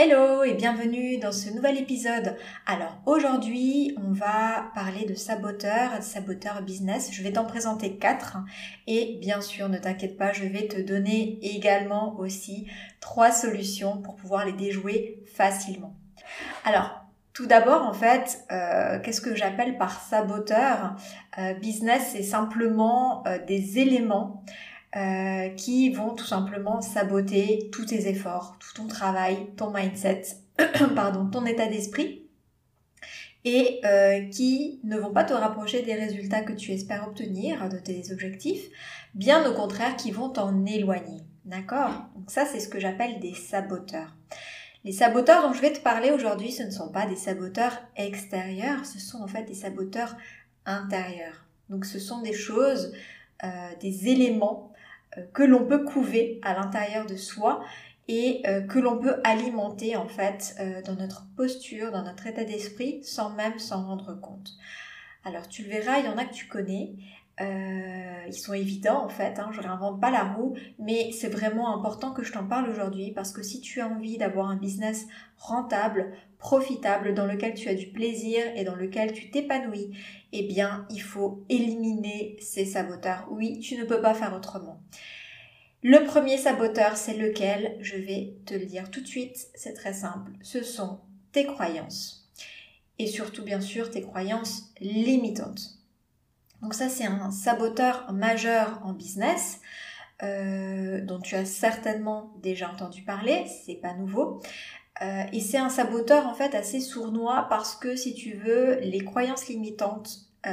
Hello 0.00 0.44
et 0.44 0.54
bienvenue 0.54 1.18
dans 1.18 1.32
ce 1.32 1.50
nouvel 1.50 1.76
épisode. 1.76 2.36
Alors 2.66 3.00
aujourd'hui, 3.04 3.96
on 4.00 4.12
va 4.12 4.70
parler 4.72 5.04
de 5.06 5.14
saboteurs, 5.14 5.96
de 5.96 6.04
saboteurs 6.04 6.62
business. 6.62 7.10
Je 7.10 7.20
vais 7.20 7.32
t'en 7.32 7.44
présenter 7.44 7.96
quatre 7.96 8.36
et 8.86 9.18
bien 9.20 9.40
sûr, 9.40 9.68
ne 9.68 9.76
t'inquiète 9.76 10.16
pas, 10.16 10.32
je 10.32 10.44
vais 10.44 10.68
te 10.68 10.80
donner 10.80 11.40
également 11.42 12.16
aussi 12.16 12.68
trois 13.00 13.32
solutions 13.32 13.96
pour 14.00 14.14
pouvoir 14.14 14.46
les 14.46 14.52
déjouer 14.52 15.18
facilement. 15.34 15.96
Alors, 16.64 17.04
tout 17.32 17.46
d'abord, 17.46 17.82
en 17.82 17.92
fait, 17.92 18.44
euh, 18.52 19.00
qu'est-ce 19.00 19.20
que 19.20 19.34
j'appelle 19.34 19.78
par 19.78 20.00
saboteur? 20.00 20.94
Euh, 21.38 21.54
Business, 21.54 22.10
c'est 22.12 22.22
simplement 22.22 23.24
euh, 23.26 23.38
des 23.44 23.80
éléments 23.80 24.44
euh, 24.96 25.48
qui 25.50 25.90
vont 25.90 26.14
tout 26.14 26.24
simplement 26.24 26.80
saboter 26.80 27.68
tous 27.72 27.84
tes 27.86 28.08
efforts, 28.08 28.56
tout 28.58 28.82
ton 28.82 28.88
travail, 28.88 29.48
ton 29.56 29.70
mindset, 29.70 30.22
pardon, 30.94 31.26
ton 31.26 31.44
état 31.44 31.66
d'esprit 31.66 32.28
et 33.44 33.80
euh, 33.84 34.28
qui 34.28 34.80
ne 34.84 34.98
vont 34.98 35.12
pas 35.12 35.24
te 35.24 35.32
rapprocher 35.32 35.82
des 35.82 35.94
résultats 35.94 36.42
que 36.42 36.52
tu 36.52 36.72
espères 36.72 37.06
obtenir, 37.06 37.68
de 37.68 37.78
tes 37.78 38.12
objectifs, 38.12 38.68
bien 39.14 39.48
au 39.48 39.54
contraire 39.54 39.96
qui 39.96 40.10
vont 40.10 40.30
t'en 40.30 40.64
éloigner. 40.64 41.20
D'accord? 41.44 42.06
Donc 42.14 42.30
ça 42.30 42.44
c'est 42.44 42.60
ce 42.60 42.68
que 42.68 42.80
j'appelle 42.80 43.20
des 43.20 43.34
saboteurs. 43.34 44.14
Les 44.84 44.92
saboteurs 44.92 45.42
dont 45.42 45.52
je 45.52 45.60
vais 45.60 45.72
te 45.72 45.80
parler 45.80 46.10
aujourd'hui, 46.10 46.52
ce 46.52 46.62
ne 46.62 46.70
sont 46.70 46.90
pas 46.90 47.06
des 47.06 47.16
saboteurs 47.16 47.78
extérieurs, 47.96 48.86
ce 48.86 48.98
sont 48.98 49.22
en 49.22 49.26
fait 49.26 49.44
des 49.44 49.54
saboteurs 49.54 50.16
intérieurs. 50.66 51.44
Donc 51.68 51.84
ce 51.84 51.98
sont 51.98 52.22
des 52.22 52.32
choses, 52.32 52.92
euh, 53.44 53.70
des 53.80 54.08
éléments 54.08 54.67
que 55.32 55.42
l'on 55.42 55.64
peut 55.64 55.84
couver 55.84 56.40
à 56.42 56.54
l'intérieur 56.54 57.06
de 57.06 57.16
soi 57.16 57.62
et 58.08 58.42
euh, 58.46 58.62
que 58.62 58.78
l'on 58.78 58.98
peut 58.98 59.20
alimenter 59.22 59.96
en 59.96 60.08
fait 60.08 60.54
euh, 60.60 60.82
dans 60.82 60.94
notre 60.94 61.26
posture, 61.36 61.92
dans 61.92 62.02
notre 62.02 62.26
état 62.26 62.44
d'esprit 62.44 63.00
sans 63.04 63.30
même 63.30 63.58
s'en 63.58 63.86
rendre 63.86 64.18
compte. 64.18 64.52
Alors 65.24 65.48
tu 65.48 65.62
le 65.62 65.68
verras, 65.68 65.98
il 65.98 66.06
y 66.06 66.08
en 66.08 66.16
a 66.16 66.24
que 66.24 66.34
tu 66.34 66.46
connais, 66.46 66.94
ils 67.40 68.38
sont 68.38 68.52
évidents 68.52 69.04
en 69.04 69.08
fait, 69.08 69.38
hein, 69.38 69.50
je 69.52 69.60
réinvente 69.60 70.00
pas 70.00 70.10
la 70.10 70.24
roue, 70.24 70.54
mais 70.78 71.12
c'est 71.12 71.28
vraiment 71.28 71.74
important 71.74 72.12
que 72.12 72.22
je 72.22 72.32
t'en 72.32 72.46
parle 72.46 72.68
aujourd'hui 72.68 73.12
parce 73.12 73.32
que 73.32 73.42
si 73.42 73.60
tu 73.60 73.80
as 73.80 73.88
envie 73.88 74.18
d'avoir 74.18 74.48
un 74.48 74.56
business 74.56 75.06
rentable, 75.36 76.12
profitable, 76.38 77.14
dans 77.14 77.26
lequel 77.26 77.54
tu 77.54 77.68
as 77.68 77.74
du 77.74 77.86
plaisir 77.88 78.42
et 78.56 78.64
dans 78.64 78.74
lequel 78.74 79.12
tu 79.12 79.30
t'épanouis, 79.30 79.96
eh 80.32 80.46
bien 80.46 80.86
il 80.90 81.00
faut 81.00 81.44
éliminer 81.48 82.36
ces 82.40 82.64
saboteurs. 82.64 83.26
Oui, 83.30 83.58
tu 83.60 83.76
ne 83.76 83.84
peux 83.84 84.00
pas 84.00 84.14
faire 84.14 84.34
autrement. 84.34 84.80
Le 85.84 86.04
premier 86.04 86.38
saboteur, 86.38 86.96
c'est 86.96 87.16
lequel? 87.16 87.76
Je 87.80 87.96
vais 87.96 88.34
te 88.46 88.54
le 88.54 88.66
dire 88.66 88.90
tout 88.90 89.00
de 89.00 89.06
suite, 89.06 89.48
c'est 89.54 89.74
très 89.74 89.92
simple. 89.92 90.32
Ce 90.42 90.64
sont 90.64 90.98
tes 91.30 91.46
croyances. 91.46 92.28
Et 92.98 93.06
surtout, 93.06 93.44
bien 93.44 93.60
sûr, 93.60 93.88
tes 93.88 94.02
croyances 94.02 94.72
limitantes. 94.80 95.77
Donc 96.62 96.74
ça, 96.74 96.88
c'est 96.88 97.06
un 97.06 97.30
saboteur 97.30 98.12
majeur 98.12 98.80
en 98.84 98.92
business. 98.92 99.60
Euh, 100.24 101.00
dont 101.00 101.20
tu 101.20 101.36
as 101.36 101.44
certainement 101.44 102.32
déjà 102.42 102.68
entendu 102.68 103.02
parler, 103.02 103.46
c'est 103.64 103.76
pas 103.76 103.94
nouveau. 103.94 104.42
Euh, 105.00 105.22
et 105.32 105.38
c'est 105.38 105.58
un 105.58 105.68
saboteur 105.68 106.26
en 106.26 106.34
fait 106.34 106.56
assez 106.56 106.80
sournois 106.80 107.46
parce 107.48 107.76
que 107.76 107.94
si 107.94 108.14
tu 108.14 108.32
veux, 108.32 108.80
les 108.80 108.98
croyances 108.98 109.46
limitantes, 109.46 110.28
euh, 110.46 110.50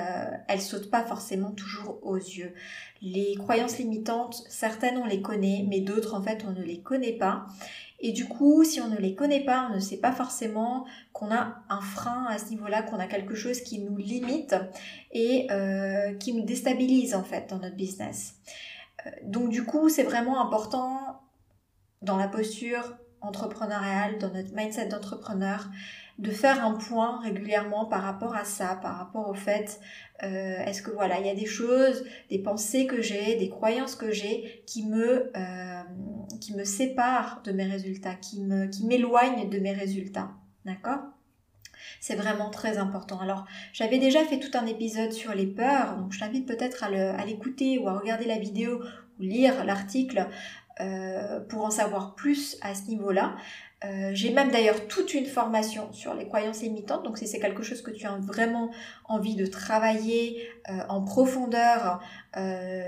elles 0.48 0.62
sautent 0.62 0.92
pas 0.92 1.04
forcément 1.04 1.52
toujours 1.52 1.98
aux 2.04 2.18
yeux. 2.18 2.54
Les 3.02 3.36
croyances 3.38 3.80
limitantes, 3.80 4.44
certaines 4.50 4.98
on 4.98 5.06
les 5.06 5.22
connaît, 5.22 5.66
mais 5.68 5.80
d'autres 5.80 6.14
en 6.14 6.22
fait 6.22 6.46
on 6.48 6.52
ne 6.52 6.62
les 6.62 6.82
connaît 6.82 7.14
pas. 7.14 7.48
Et 8.08 8.12
du 8.12 8.28
coup, 8.28 8.64
si 8.64 8.80
on 8.82 8.88
ne 8.88 8.98
les 8.98 9.16
connaît 9.16 9.44
pas, 9.44 9.68
on 9.72 9.74
ne 9.74 9.80
sait 9.80 9.98
pas 9.98 10.12
forcément 10.12 10.86
qu'on 11.12 11.32
a 11.32 11.56
un 11.70 11.82
frein 11.82 12.28
à 12.30 12.38
ce 12.38 12.50
niveau-là, 12.50 12.84
qu'on 12.84 13.00
a 13.00 13.08
quelque 13.08 13.34
chose 13.34 13.62
qui 13.62 13.80
nous 13.80 13.98
limite 13.98 14.54
et 15.12 15.48
euh, 15.50 16.14
qui 16.14 16.34
nous 16.34 16.46
déstabilise 16.46 17.16
en 17.16 17.24
fait 17.24 17.50
dans 17.50 17.58
notre 17.58 17.76
business. 17.76 18.36
Euh, 19.08 19.10
donc 19.24 19.50
du 19.50 19.66
coup, 19.66 19.90
c'est 19.90 20.04
vraiment 20.04 20.40
important 20.40 21.20
dans 22.04 22.16
la 22.16 22.28
posture 22.28 22.96
entrepreneuriale, 23.22 24.20
dans 24.20 24.30
notre 24.30 24.54
mindset 24.54 24.86
d'entrepreneur, 24.90 25.68
de 26.20 26.30
faire 26.30 26.64
un 26.64 26.74
point 26.74 27.20
régulièrement 27.22 27.86
par 27.86 28.04
rapport 28.04 28.36
à 28.36 28.44
ça, 28.44 28.78
par 28.84 29.00
rapport 29.00 29.28
au 29.30 29.34
fait, 29.34 29.80
euh, 30.22 30.64
est-ce 30.64 30.84
que 30.84 30.92
voilà, 30.92 31.20
il 31.20 31.26
y 31.26 31.30
a 31.30 31.34
des 31.34 31.48
choses, 31.48 32.06
des 32.30 32.38
pensées 32.38 32.86
que 32.86 33.02
j'ai, 33.02 33.36
des 33.38 33.50
croyances 33.50 33.96
que 33.96 34.12
j'ai 34.12 34.64
qui 34.68 34.86
me 34.86 35.32
qui 36.40 36.53
me 36.53 36.63
séparent 36.63 37.41
de 37.44 37.51
mes 37.51 37.66
résultats, 37.66 38.16
qui 38.16 38.41
m'éloignent 38.84 39.50
de 39.50 39.59
mes 39.59 39.73
résultats, 39.73 40.31
d'accord? 40.66 41.00
C'est 42.00 42.16
vraiment 42.16 42.50
très 42.50 42.78
important. 42.78 43.19
Alors, 43.19 43.46
j'avais 43.73 44.00
déjà 44.00 44.23
fait 44.23 44.40
tout 44.40 44.57
un 44.57 44.66
épisode 44.66 45.12
sur 45.12 45.34
les 45.34 45.47
peurs, 45.47 45.97
donc 45.97 46.12
je 46.12 46.19
t'invite 46.19 46.47
peut-être 46.47 46.84
à 46.84 47.25
l'écouter 47.25 47.78
ou 47.78 47.88
à 47.88 47.97
regarder 47.97 48.25
la 48.25 48.38
vidéo 48.38 48.81
ou 49.19 49.24
lire 49.24 49.63
l'article 49.66 50.28
euh, 50.81 51.40
pour 51.40 51.63
en 51.63 51.72
savoir 51.72 52.16
plus 52.16 52.57
à 52.62 52.75
ce 52.75 52.88
niveau-là. 52.88 53.35
Euh, 53.85 54.12
j'ai 54.13 54.31
même 54.31 54.51
d'ailleurs 54.51 54.88
toute 54.88 55.13
une 55.13 55.25
formation 55.25 55.91
sur 55.94 56.13
les 56.13 56.28
croyances 56.28 56.62
limitantes, 56.62 57.03
donc 57.03 57.18
si 57.18 57.28
c'est 57.28 57.40
quelque 57.40 57.63
chose 57.63 57.81
que 57.81 57.91
tu 57.91 58.06
as 58.06 58.18
vraiment 58.18 58.72
envie 59.06 59.35
de 59.35 59.46
travailler 59.46 60.47
euh, 60.69 60.79
en 60.90 61.03
profondeur 61.03 62.01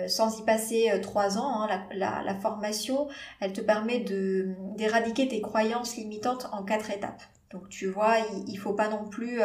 sans 0.09 0.39
y 0.39 0.43
passer 0.43 0.91
trois 1.01 1.37
ans, 1.37 1.61
hein, 1.63 1.87
la, 1.93 2.35
formation, 2.35 3.07
elle 3.39 3.53
te 3.53 3.61
permet 3.61 3.99
d'éradiquer 4.75 5.29
tes 5.29 5.39
croyances 5.39 5.95
limitantes 5.95 6.49
en 6.51 6.63
quatre 6.63 6.91
étapes. 6.91 7.21
Donc 7.51 7.69
tu 7.69 7.87
vois, 7.87 8.17
il, 8.19 8.49
il 8.49 8.57
faut 8.57 8.73
pas 8.73 8.89
non 8.89 9.05
plus 9.07 9.39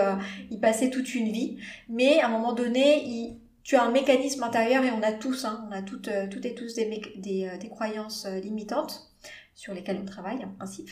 y 0.51 0.59
passer 0.59 0.91
toute 0.91 1.15
une 1.15 1.29
vie, 1.29 1.59
mais 1.89 2.19
à 2.19 2.27
un 2.27 2.31
moment 2.31 2.53
donné, 2.53 3.39
tu 3.63 3.77
as 3.77 3.83
un 3.83 3.91
mécanisme 3.91 4.43
intérieur 4.43 4.85
et 4.85 4.91
on 4.91 5.03
a 5.03 5.13
tous, 5.13 5.45
hein, 5.45 5.67
on 5.69 5.73
a 5.73 5.83
toutes, 5.83 6.09
euh, 6.09 6.27
toutes 6.29 6.47
et 6.47 6.55
tous 6.55 6.75
des, 6.75 7.49
euh, 7.49 7.69
croyances 7.69 8.27
euh, 8.27 8.41
limitantes 8.41 9.09
sur 9.55 9.75
lesquelles 9.75 9.99
on 10.01 10.05
travaille 10.05 10.45
en 10.45 10.53
principe. 10.57 10.91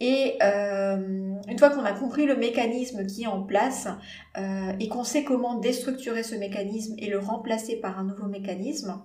Et 0.00 0.36
euh, 0.42 1.34
une 1.48 1.58
fois 1.58 1.70
qu'on 1.70 1.84
a 1.84 1.92
compris 1.92 2.26
le 2.26 2.36
mécanisme 2.36 3.06
qui 3.06 3.24
est 3.24 3.28
en 3.28 3.42
place 3.42 3.88
euh, 4.36 4.72
et 4.78 4.88
qu'on 4.88 5.04
sait 5.04 5.24
comment 5.24 5.56
déstructurer 5.56 6.22
ce 6.22 6.34
mécanisme 6.34 6.94
et 6.98 7.08
le 7.08 7.18
remplacer 7.18 7.76
par 7.76 7.98
un 7.98 8.04
nouveau 8.04 8.26
mécanisme, 8.26 9.02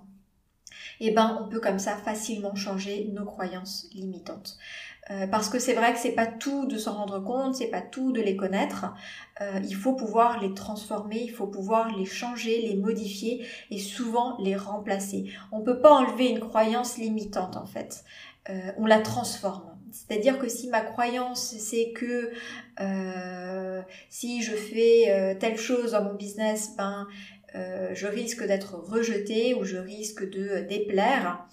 eh 0.99 1.11
ben 1.11 1.39
on 1.41 1.49
peut 1.49 1.59
comme 1.59 1.79
ça 1.79 1.95
facilement 1.97 2.55
changer 2.55 3.09
nos 3.13 3.25
croyances 3.25 3.87
limitantes. 3.93 4.57
Euh, 5.11 5.27
parce 5.27 5.49
que 5.49 5.59
c'est 5.59 5.73
vrai 5.73 5.91
que 5.91 5.99
c'est 5.99 6.13
pas 6.13 6.27
tout 6.27 6.65
de 6.65 6.77
s'en 6.77 6.93
rendre 6.93 7.19
compte, 7.19 7.55
c'est 7.55 7.67
pas 7.67 7.81
tout 7.81 8.13
de 8.13 8.21
les 8.21 8.35
connaître. 8.35 8.93
Il 9.61 9.75
faut 9.75 9.93
pouvoir 9.93 10.41
les 10.41 10.53
transformer, 10.53 11.21
il 11.21 11.31
faut 11.31 11.47
pouvoir 11.47 11.93
les 11.97 12.05
changer, 12.05 12.61
les 12.61 12.77
modifier 12.77 13.45
et 13.71 13.79
souvent 13.79 14.37
les 14.39 14.55
remplacer. 14.55 15.33
On 15.51 15.59
peut 15.59 15.81
pas 15.81 15.91
enlever 15.91 16.29
une 16.29 16.39
croyance 16.39 16.97
limitante 16.97 17.57
en 17.57 17.65
fait. 17.65 18.05
Euh, 18.49 18.71
on 18.77 18.85
la 18.85 18.99
transforme. 18.99 19.77
C'est-à-dire 19.91 20.39
que 20.39 20.49
si 20.49 20.69
ma 20.69 20.81
croyance 20.81 21.55
c'est 21.59 21.91
que 21.91 22.31
si 24.09 24.41
je 24.41 24.55
fais 24.55 25.37
telle 25.39 25.57
chose 25.57 25.91
dans 25.91 26.03
mon 26.03 26.15
business, 26.15 26.71
ben 26.75 27.07
je 27.53 28.07
risque 28.07 28.43
d'être 28.43 28.73
rejeté 28.73 29.53
ou 29.53 29.63
je 29.63 29.77
risque 29.77 30.27
de 30.27 30.61
déplaire 30.61 31.45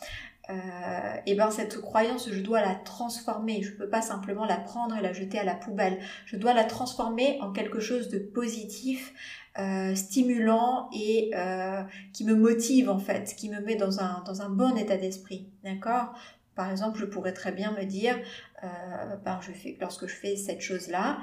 et 1.27 1.33
euh, 1.33 1.37
ben 1.37 1.51
cette 1.51 1.81
croyance, 1.81 2.29
je 2.31 2.41
dois 2.41 2.61
la 2.61 2.75
transformer. 2.75 3.63
Je 3.63 3.73
ne 3.73 3.77
peux 3.77 3.89
pas 3.89 4.03
simplement 4.03 4.45
la 4.45 4.57
prendre 4.57 4.97
et 4.97 5.01
la 5.01 5.13
jeter 5.13 5.39
à 5.39 5.45
la 5.45 5.55
poubelle. 5.55 5.99
Je 6.27 6.37
dois 6.37 6.55
la 6.55 6.65
transformer 6.65 7.39
en 7.41 7.53
quelque 7.53 7.79
chose 7.79 8.09
de 8.09 8.19
positif, 8.19 9.13
euh, 9.59 9.95
stimulant 9.95 10.89
et 10.93 11.31
euh, 11.35 11.83
qui 12.13 12.25
me 12.25 12.35
motive 12.35 12.89
en 12.89 12.99
fait, 12.99 13.35
qui 13.37 13.49
me 13.49 13.61
met 13.61 13.77
dans 13.77 14.01
un, 14.01 14.23
dans 14.27 14.43
un 14.43 14.49
bon 14.49 14.77
état 14.77 14.97
d'esprit. 14.97 15.49
D'accord? 15.63 16.15
Par 16.55 16.71
exemple, 16.71 16.99
je 16.99 17.05
pourrais 17.05 17.33
très 17.33 17.53
bien 17.53 17.73
me 17.73 17.85
dire, 17.85 18.19
ben, 18.63 19.41
je 19.41 19.53
fais, 19.53 19.77
lorsque 19.81 20.07
je 20.07 20.15
fais 20.15 20.37
cette 20.37 20.61
chose-là, 20.61 21.19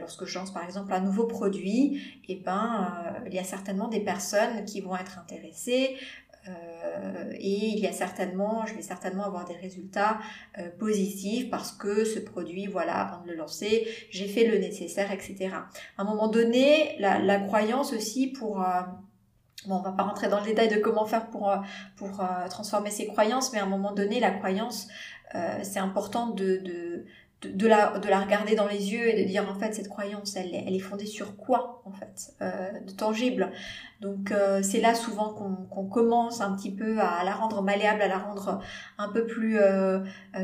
lorsque 0.00 0.24
je 0.24 0.38
lance 0.38 0.52
par 0.52 0.64
exemple 0.64 0.92
un 0.92 1.00
nouveau 1.00 1.24
produit, 1.24 2.20
et 2.28 2.32
eh 2.32 2.36
ben 2.36 3.14
il 3.26 3.34
y 3.34 3.38
a 3.38 3.44
certainement 3.44 3.88
des 3.88 4.00
personnes 4.00 4.64
qui 4.64 4.80
vont 4.80 4.96
être 4.96 5.18
intéressées, 5.18 5.96
et 7.32 7.68
il 7.68 7.78
y 7.78 7.86
a 7.86 7.92
certainement, 7.92 8.64
je 8.66 8.74
vais 8.74 8.82
certainement 8.82 9.24
avoir 9.24 9.44
des 9.46 9.56
résultats 9.56 10.18
positifs 10.78 11.50
parce 11.50 11.72
que 11.72 12.04
ce 12.04 12.20
produit, 12.20 12.66
voilà, 12.66 12.94
avant 12.94 13.22
de 13.24 13.30
le 13.30 13.36
lancer, 13.36 13.86
j'ai 14.10 14.28
fait 14.28 14.46
le 14.46 14.58
nécessaire, 14.58 15.10
etc. 15.10 15.50
À 15.52 16.02
un 16.02 16.04
moment 16.04 16.28
donné, 16.28 16.96
la 16.98 17.40
croyance 17.40 17.92
aussi 17.92 18.28
pour 18.28 18.64
Bon, 19.66 19.76
on 19.76 19.82
va 19.82 19.92
pas 19.92 20.04
rentrer 20.04 20.28
dans 20.28 20.38
le 20.38 20.46
détail 20.46 20.68
de 20.68 20.76
comment 20.76 21.06
faire 21.06 21.26
pour, 21.28 21.50
euh, 21.50 21.56
euh, 22.02 22.48
transformer 22.48 22.90
ses 22.90 23.06
croyances, 23.06 23.52
mais 23.52 23.58
à 23.58 23.64
un 23.64 23.68
moment 23.68 23.92
donné, 23.92 24.20
la 24.20 24.30
croyance, 24.30 24.86
euh, 25.34 25.58
c'est 25.62 25.80
important 25.80 26.28
de, 26.28 27.04
la, 27.42 27.98
de 27.98 28.08
la 28.08 28.20
regarder 28.20 28.54
dans 28.54 28.68
les 28.68 28.92
yeux 28.92 29.08
et 29.08 29.24
de 29.24 29.28
dire 29.28 29.48
en 29.50 29.58
fait 29.58 29.74
cette 29.74 29.88
croyance, 29.88 30.36
elle, 30.36 30.54
est 30.54 30.78
fondée 30.78 31.06
sur 31.06 31.36
quoi 31.36 31.82
en 31.84 31.92
fait, 31.92 32.34
de 32.40 32.92
tangible. 32.92 33.50
Donc 34.00 34.32
c'est 34.62 34.80
là 34.80 34.94
souvent 34.94 35.32
qu'on 35.68 35.86
commence 35.86 36.40
un 36.40 36.54
petit 36.54 36.74
peu 36.74 36.98
à 37.00 37.24
la 37.24 37.34
rendre 37.34 37.62
malléable, 37.62 38.02
à 38.02 38.08
la 38.08 38.18
rendre 38.18 38.60
un 38.98 39.08
peu 39.08 39.26
plus 39.26 39.58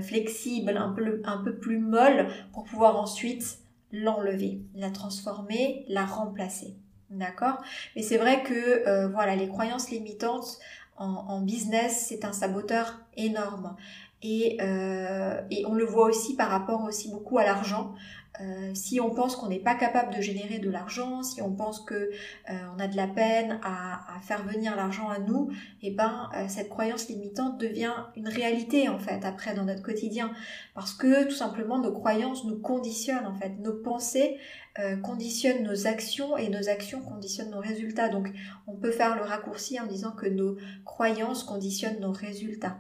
flexible, 0.03 0.77
un 0.77 1.39
peu 1.45 1.57
plus 1.57 1.79
molle 1.79 2.29
pour 2.53 2.65
pouvoir 2.65 2.97
ensuite 2.97 3.59
l'enlever, 3.93 4.63
la 4.75 4.91
transformer, 4.91 5.85
la 5.89 6.05
remplacer. 6.05 6.77
D'accord? 7.13 7.63
Mais 7.95 8.03
c'est 8.03 8.17
vrai 8.17 8.43
que 8.43 8.89
euh, 8.89 9.09
voilà, 9.09 9.37
les 9.37 9.49
croyances 9.49 9.91
limitantes 9.91 10.59
en, 10.97 11.41
business, 11.41 12.07
c'est 12.09 12.25
un 12.25 12.33
saboteur 12.33 13.01
énorme. 13.17 13.77
Et, 14.23 14.57
euh, 14.61 15.41
et, 15.51 15.67
on 15.67 15.75
le 15.75 15.85
voit 15.85 16.07
aussi 16.07 16.37
par 16.37 16.49
rapport 16.49 16.85
aussi 16.85 17.11
beaucoup 17.11 17.39
à 17.39 17.45
l'argent. 17.45 17.95
Euh, 18.41 18.71
si 18.75 18.99
on 18.99 19.11
pense 19.11 19.37
qu'on 19.37 19.49
n'est 19.49 19.59
pas 19.59 19.75
capable 19.75 20.15
de 20.15 20.21
générer 20.23 20.59
de 20.59 20.71
l'argent, 20.71 21.23
si 21.23 21.43
on 21.43 21.53
pense 21.53 21.81
que 21.81 21.95
euh, 21.95 22.11
on 22.75 22.81
a 22.81 22.87
de 22.89 22.97
la 22.97 23.07
peine 23.07 23.61
à, 23.63 24.01
faire 24.23 24.43
venir 24.45 24.75
l'argent 24.75 25.09
à 25.11 25.19
nous, 25.19 25.51
et 25.83 25.89
eh 25.89 25.91
ben 25.91 26.31
euh, 26.35 26.47
cette 26.49 26.69
croyance 26.69 27.09
limitante 27.09 27.59
devient 27.61 27.93
une 28.17 28.29
réalité 28.29 28.89
en 28.89 28.99
fait 28.99 29.25
après 29.25 29.55
dans 29.55 29.65
notre 29.65 29.83
quotidien, 29.83 30.33
parce 30.75 30.95
que 30.95 31.25
tout 31.25 31.35
simplement 31.35 31.79
nos 31.79 31.93
croyances 31.93 32.45
nous 32.45 32.59
conditionnent 32.59 33.27
en 33.27 33.35
fait, 33.35 33.59
nos 33.61 33.75
pensées 33.75 34.39
conditionnent 35.03 35.65
nos 35.65 35.87
actions 35.87 36.39
et 36.39 36.49
nos 36.49 36.71
actions 36.71 37.03
conditionnent 37.03 37.51
nos 37.51 37.61
résultats. 37.61 38.09
Donc 38.09 38.33
on 38.67 38.73
peut 38.73 38.91
faire 38.91 39.17
le 39.17 39.23
raccourci 39.23 39.79
en 39.79 39.87
disant 39.87 40.13
que 40.13 40.27
nos 40.27 40.57
croyances 40.87 41.45
conditionnent 41.45 42.01
nos 42.01 42.13
résultats. 42.13 42.79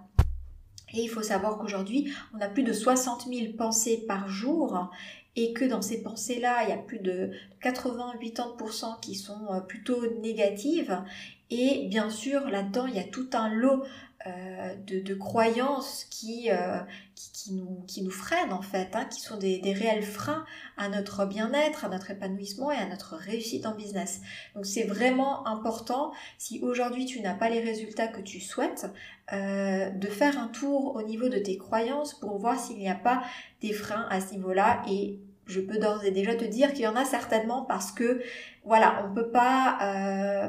Et 0.95 1.03
il 1.03 1.09
faut 1.09 1.23
savoir 1.23 1.59
qu'aujourd'hui, 1.59 2.13
on 2.35 2.41
a 2.41 2.49
plus 2.49 2.63
de 2.63 2.73
60 2.73 3.27
000 3.29 3.53
pensées 3.59 4.05
par 4.07 4.29
jour 4.29 4.91
et 5.37 5.52
que 5.52 5.64
dans 5.64 5.82
ces 5.82 6.02
pensées-là, 6.02 6.64
il 6.64 6.70
y 6.70 6.73
a 6.73 6.76
plus 6.79 6.99
de 6.99 7.31
80-80% 7.62 9.00
qui 9.00 9.14
sont 9.14 9.46
euh, 9.50 9.61
plutôt 9.61 10.06
négatives. 10.20 11.02
Et 11.50 11.87
bien 11.88 12.11
sûr, 12.11 12.49
là-dedans, 12.49 12.87
il 12.87 12.96
y 12.96 13.00
a 13.00 13.05
tout 13.05 13.29
un 13.32 13.49
lot 13.49 13.82
euh, 14.27 14.75
de, 14.87 15.15
croyances 15.15 16.05
qui, 16.05 16.49
euh, 16.49 16.79
qui, 17.17 17.55
nous, 17.55 17.83
qui 17.89 18.03
nous 18.03 18.11
freinent 18.11 18.53
en 18.53 18.63
fait, 18.63 18.95
hein, 18.95 19.05
qui 19.07 19.21
sont 19.21 19.37
des, 19.37 19.61
réels 19.65 20.05
freins 20.05 20.45
à 20.77 20.89
notre 20.89 21.27
bien-être, 21.27 21.85
à 21.85 21.89
notre 21.89 22.13
épanouissement 22.13 22.71
et 22.71 22.77
à 22.77 22.87
notre 22.87 23.17
réussite 23.17 23.67
en 23.67 23.75
business. 23.75 24.21
Donc 24.55 24.65
c'est 24.65 24.85
vraiment 24.85 25.47
important, 25.49 26.13
si 26.39 26.61
aujourd'hui 26.61 27.05
tu 27.05 27.21
n'as 27.21 27.35
pas 27.35 27.49
les 27.49 27.61
résultats 27.61 28.07
que 28.07 28.21
tu 28.21 28.41
souhaites, 28.41 28.87
euh, 29.33 29.91
de 29.91 30.07
faire 30.07 30.39
un 30.39 30.49
tour 30.49 30.95
au 30.95 31.03
niveau 31.03 31.29
de 31.29 31.39
tes 31.39 31.57
croyances 31.57 32.15
pour 32.15 32.39
voir 32.39 32.61
s'il 32.61 32.79
n'y 32.79 32.89
a 32.89 32.95
pas 32.95 33.25
des 33.61 33.73
freins 33.73 34.07
à 34.09 34.21
ce 34.21 34.33
niveau-là 34.35 34.83
et 34.89 35.19
je 35.47 35.61
peux 35.61 35.79
d'ores 35.79 36.05
et 36.05 36.13
déjà 36.13 36.37
te 36.37 36.45
dire 36.45 36.73
qu'il 36.73 36.83
y 36.83 36.89
en 36.89 36.97
a 36.97 37.05
certainement 37.05 37.63
parce 37.63 37.91
que 37.91 38.23
voilà, 38.65 39.05
on 39.05 39.13
peut 39.13 39.31
pas 39.31 40.49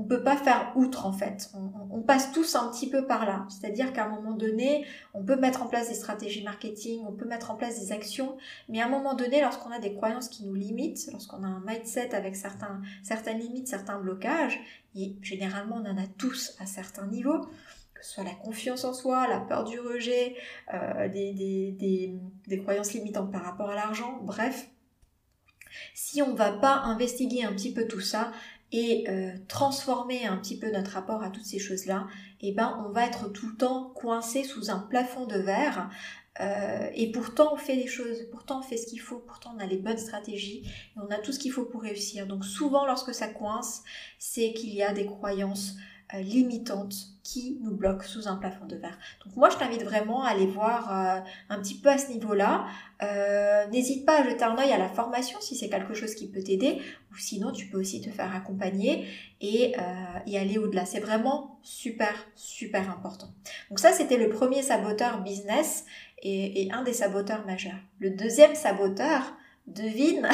on 0.00 0.04
peut 0.04 0.22
pas 0.22 0.36
faire 0.36 0.72
outre 0.76 1.04
en 1.04 1.12
fait. 1.12 1.50
On, 1.90 2.00
passe 2.00 2.32
tous 2.32 2.56
un 2.56 2.70
petit 2.70 2.88
peu 2.88 3.06
par 3.06 3.26
là. 3.26 3.46
C'est-à-dire 3.50 3.92
qu'à 3.92 4.06
un 4.06 4.08
moment 4.08 4.32
donné, 4.32 4.86
on 5.12 5.22
peut 5.22 5.36
mettre 5.36 5.62
en 5.62 5.66
place 5.66 5.88
des 5.88 5.94
stratégies 5.94 6.42
marketing, 6.42 7.04
on 7.06 7.12
peut 7.12 7.26
mettre 7.26 7.50
en 7.50 7.54
place 7.54 7.78
des 7.78 7.92
actions, 7.92 8.38
mais 8.70 8.80
à 8.80 8.86
un 8.86 8.88
moment 8.88 9.14
donné, 9.14 9.42
lorsqu'on 9.42 9.70
a 9.70 9.78
des 9.78 9.94
croyances 9.94 10.28
qui 10.28 10.44
nous 10.46 10.54
limitent, 10.54 11.06
lorsqu'on 11.12 11.44
a 11.44 11.46
un 11.46 11.62
mindset 11.66 12.14
avec 12.14 12.34
certains, 12.34 12.80
certaines 13.02 13.38
limites, 13.38 13.68
certains 13.68 13.98
blocages, 13.98 14.58
et 14.96 15.16
généralement 15.20 15.76
on 15.76 15.86
en 15.86 15.98
a 15.98 16.06
tous 16.16 16.56
à 16.58 16.66
certains 16.66 17.06
niveaux, 17.06 17.42
que 17.92 18.02
ce 18.02 18.14
soit 18.14 18.24
la 18.24 18.34
confiance 18.34 18.84
en 18.84 18.94
soi, 18.94 19.28
la 19.28 19.40
peur 19.40 19.64
du 19.64 19.78
rejet, 19.78 20.34
euh, 20.72 21.08
des, 21.08 21.32
des, 21.34 22.18
des 22.48 22.58
croyances 22.58 22.94
limitantes 22.94 23.30
par 23.30 23.44
rapport 23.44 23.68
à 23.68 23.74
l'argent, 23.74 24.18
bref, 24.22 24.70
si 25.94 26.22
on 26.22 26.32
ne 26.32 26.36
va 26.36 26.52
pas 26.52 26.76
investiguer 26.84 27.44
un 27.44 27.52
petit 27.52 27.72
peu 27.72 27.86
tout 27.86 28.00
ça, 28.00 28.32
et 28.72 29.04
euh, 29.08 29.32
transformer 29.48 30.26
un 30.26 30.36
petit 30.36 30.58
peu 30.58 30.70
notre 30.70 30.92
rapport 30.92 31.22
à 31.22 31.30
toutes 31.30 31.44
ces 31.44 31.58
choses-là, 31.58 32.06
eh 32.40 32.52
ben 32.52 32.84
on 32.86 32.90
va 32.90 33.06
être 33.06 33.28
tout 33.28 33.48
le 33.48 33.56
temps 33.56 33.92
coincé 33.94 34.44
sous 34.44 34.70
un 34.70 34.78
plafond 34.78 35.26
de 35.26 35.38
verre. 35.38 35.90
Euh, 36.40 36.88
et 36.94 37.10
pourtant 37.10 37.52
on 37.52 37.56
fait 37.56 37.74
les 37.74 37.88
choses, 37.88 38.28
pourtant 38.30 38.60
on 38.60 38.62
fait 38.62 38.76
ce 38.76 38.86
qu'il 38.86 39.00
faut, 39.00 39.18
pourtant 39.18 39.52
on 39.56 39.60
a 39.60 39.66
les 39.66 39.76
bonnes 39.76 39.98
stratégies 39.98 40.62
on 40.96 41.10
a 41.10 41.18
tout 41.18 41.32
ce 41.32 41.38
qu'il 41.38 41.50
faut 41.52 41.64
pour 41.64 41.82
réussir. 41.82 42.26
Donc 42.26 42.44
souvent 42.44 42.86
lorsque 42.86 43.12
ça 43.12 43.26
coince, 43.26 43.82
c'est 44.18 44.52
qu'il 44.52 44.72
y 44.72 44.82
a 44.82 44.92
des 44.92 45.06
croyances 45.06 45.74
limitantes 46.18 46.94
qui 47.22 47.58
nous 47.62 47.76
bloquent 47.76 48.04
sous 48.04 48.26
un 48.26 48.36
plafond 48.36 48.66
de 48.66 48.76
verre. 48.76 48.98
Donc 49.24 49.36
moi 49.36 49.48
je 49.50 49.56
t'invite 49.56 49.82
vraiment 49.82 50.24
à 50.24 50.30
aller 50.30 50.46
voir 50.46 50.90
euh, 50.90 51.20
un 51.48 51.60
petit 51.60 51.78
peu 51.78 51.88
à 51.88 51.98
ce 51.98 52.10
niveau-là. 52.10 52.66
Euh, 53.02 53.66
n'hésite 53.68 54.04
pas 54.04 54.20
à 54.20 54.28
jeter 54.28 54.42
un 54.42 54.58
œil 54.58 54.72
à 54.72 54.78
la 54.78 54.88
formation 54.88 55.38
si 55.40 55.54
c'est 55.54 55.68
quelque 55.68 55.94
chose 55.94 56.14
qui 56.14 56.28
peut 56.28 56.42
t'aider 56.42 56.80
ou 57.12 57.16
sinon 57.16 57.52
tu 57.52 57.66
peux 57.66 57.78
aussi 57.78 58.00
te 58.00 58.10
faire 58.10 58.34
accompagner 58.34 59.06
et 59.40 59.74
y 60.26 60.36
aller 60.36 60.58
au-delà. 60.58 60.84
C'est 60.84 61.00
vraiment 61.00 61.58
super 61.62 62.12
super 62.34 62.90
important. 62.90 63.28
Donc 63.68 63.78
ça 63.78 63.92
c'était 63.92 64.16
le 64.16 64.28
premier 64.28 64.62
saboteur 64.62 65.22
business 65.22 65.84
et, 66.22 66.62
et 66.62 66.72
un 66.72 66.82
des 66.82 66.92
saboteurs 66.92 67.46
majeurs. 67.46 67.78
Le 67.98 68.10
deuxième 68.10 68.54
saboteur, 68.54 69.34
devine, 69.66 70.28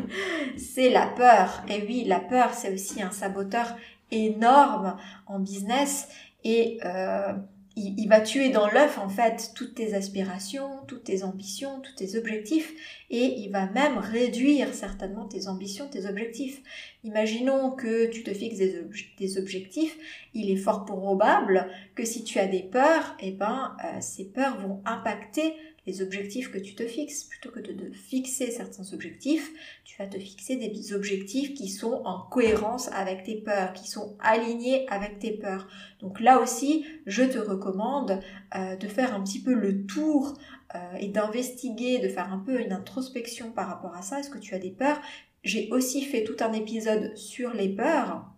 c'est 0.56 0.90
la 0.90 1.06
peur. 1.06 1.62
Et 1.68 1.84
oui, 1.86 2.04
la 2.04 2.20
peur, 2.20 2.52
c'est 2.54 2.72
aussi 2.72 3.02
un 3.02 3.10
saboteur 3.10 3.76
énorme 4.12 4.96
en 5.26 5.40
business 5.40 6.08
et 6.44 6.78
euh, 6.84 7.32
il, 7.76 8.06
va 8.08 8.20
tuer 8.20 8.50
dans 8.50 8.68
l'œuf 8.68 8.98
en 8.98 9.08
fait 9.08 9.52
toutes 9.54 9.74
tes 9.74 9.94
aspirations, 9.94 10.68
toutes 10.86 11.04
tes 11.04 11.24
ambitions, 11.24 11.80
tous 11.80 11.94
tes 11.94 12.18
objectifs 12.18 12.72
et 13.10 13.40
il 13.40 13.50
va 13.50 13.66
même 13.66 13.98
réduire 13.98 14.74
certainement 14.74 15.26
tes 15.26 15.48
ambitions, 15.48 15.88
tes 15.88 16.06
objectifs. 16.06 16.62
Imaginons 17.04 17.72
que 17.72 18.06
tu 18.10 18.22
te 18.22 18.32
fixes 18.32 18.58
des, 18.58 19.38
objectifs, 19.38 19.98
il 20.34 20.50
est 20.50 20.56
fort 20.56 20.84
probable 20.84 21.68
que 21.96 22.04
si 22.04 22.22
tu 22.22 22.38
as 22.38 22.46
des 22.46 22.62
peurs, 22.62 23.16
eh 23.18 23.32
ben 23.32 23.76
euh, 23.84 24.00
ces 24.00 24.26
peurs 24.26 24.60
vont 24.60 24.80
impacter 24.84 25.54
les 25.84 26.00
objectifs 26.00 26.52
que 26.52 26.58
tu 26.58 26.76
te 26.76 26.86
fixes. 26.86 27.24
Plutôt 27.24 27.50
que 27.50 27.58
de, 27.58 27.90
fixer 27.92 28.52
certains 28.52 28.92
objectifs, 28.92 29.50
tu 29.84 29.96
vas 29.98 30.06
te 30.06 30.18
fixer 30.18 30.54
des 30.54 30.92
objectifs 30.94 31.54
qui 31.54 31.68
sont 31.68 32.02
en 32.04 32.20
cohérence 32.20 32.88
avec 32.92 33.24
tes 33.24 33.36
peurs, 33.36 33.72
qui 33.72 33.88
sont 33.88 34.16
alignés 34.20 34.86
avec 34.88 35.18
tes 35.18 35.32
peurs. 35.32 35.66
Donc 36.00 36.20
là 36.20 36.40
aussi, 36.40 36.86
je 37.06 37.24
te 37.24 37.38
recommande 37.38 38.20
euh, 38.54 38.76
de 38.76 38.86
faire 38.86 39.12
un 39.12 39.22
petit 39.22 39.42
peu 39.42 39.54
le 39.54 39.86
tour 39.86 40.34
euh, 40.76 40.78
et 41.00 41.08
d'investiguer, 41.08 41.98
de 41.98 42.08
faire 42.08 42.32
un 42.32 42.38
peu 42.38 42.60
une 42.60 42.72
introspection 42.72 43.50
par 43.50 43.66
rapport 43.66 43.96
à 43.96 44.02
ça. 44.02 44.20
Est-ce 44.20 44.30
que 44.30 44.38
tu 44.38 44.54
as 44.54 44.60
des 44.60 44.70
peurs 44.70 45.00
J'ai 45.42 45.68
aussi 45.70 46.02
fait 46.02 46.24
tout 46.24 46.36
un 46.40 46.52
épisode 46.52 47.16
sur 47.16 47.52
les 47.52 47.68
peurs. 47.68 48.32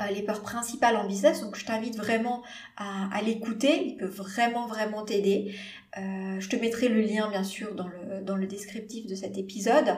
Euh, 0.00 0.10
les 0.12 0.22
peurs 0.22 0.42
principales 0.42 0.96
en 0.96 1.06
business. 1.06 1.40
Donc 1.40 1.56
je 1.56 1.64
t'invite 1.64 1.96
vraiment 1.96 2.42
à, 2.76 3.20
l'écouter. 3.22 3.84
Il 3.86 3.96
peut 3.96 4.06
vraiment, 4.06 4.66
vraiment 4.66 5.04
t'aider. 5.04 5.54
Euh, 5.96 6.38
je 6.38 6.48
te 6.48 6.56
mettrai 6.56 6.88
le 6.88 7.00
lien 7.00 7.28
bien 7.28 7.42
sûr 7.42 7.74
dans 7.74 7.88
le, 8.36 8.46
descriptif 8.46 9.06
de 9.06 9.14
cet 9.14 9.38
épisode. 9.38 9.96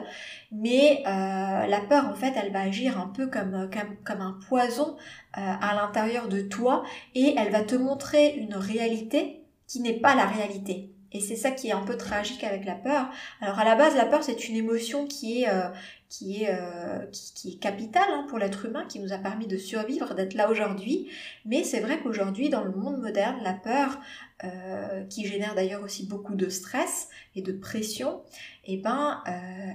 Mais 0.51 1.03
euh, 1.05 1.65
la 1.67 1.81
peur, 1.87 2.07
en 2.07 2.15
fait, 2.15 2.33
elle 2.35 2.51
va 2.51 2.61
agir 2.61 2.99
un 2.99 3.07
peu 3.07 3.27
comme 3.27 3.53
un 3.53 4.39
poison 4.47 4.97
à 5.33 5.75
l'intérieur 5.75 6.27
de 6.27 6.41
toi 6.41 6.83
et 7.15 7.35
elle 7.37 7.51
va 7.51 7.61
te 7.61 7.75
montrer 7.75 8.35
une 8.35 8.55
réalité 8.55 9.43
qui 9.67 9.79
n'est 9.79 9.99
pas 9.99 10.15
la 10.15 10.25
réalité. 10.25 10.91
Et 11.13 11.19
c'est 11.19 11.35
ça 11.35 11.51
qui 11.51 11.67
est 11.67 11.73
un 11.73 11.81
peu 11.81 11.97
tragique 11.97 12.43
avec 12.43 12.65
la 12.65 12.75
peur. 12.75 13.09
Alors 13.41 13.59
à 13.59 13.65
la 13.65 13.75
base, 13.75 13.95
la 13.95 14.05
peur, 14.05 14.23
c'est 14.23 14.47
une 14.47 14.55
émotion 14.55 15.05
qui 15.05 15.41
est, 15.41 15.49
euh, 15.49 15.67
qui 16.07 16.43
est, 16.43 16.49
euh, 16.49 17.05
qui, 17.11 17.53
est 17.53 17.59
capitale 17.59 18.07
hein, 18.09 18.25
pour 18.29 18.39
l'être 18.39 18.65
humain, 18.65 18.85
qui 18.87 18.99
nous 18.99 19.11
a 19.11 19.17
permis 19.17 19.45
de 19.45 19.57
survivre, 19.57 20.13
d'être 20.13 20.35
là 20.35 20.49
aujourd'hui. 20.49 21.09
Mais 21.45 21.63
c'est 21.63 21.81
vrai 21.81 21.99
qu'aujourd'hui, 21.99 22.49
dans 22.49 22.63
le 22.63 22.71
monde 22.71 22.97
moderne, 22.99 23.37
la 23.43 23.53
peur, 23.53 23.99
euh, 24.43 25.03
qui 25.05 25.27
génère 25.27 25.53
d'ailleurs 25.53 25.83
aussi 25.83 26.07
beaucoup 26.07 26.35
de 26.35 26.47
stress 26.47 27.09
et 27.35 27.41
de 27.41 27.51
pression, 27.51 28.21
eh 28.65 28.77
ben, 28.77 29.21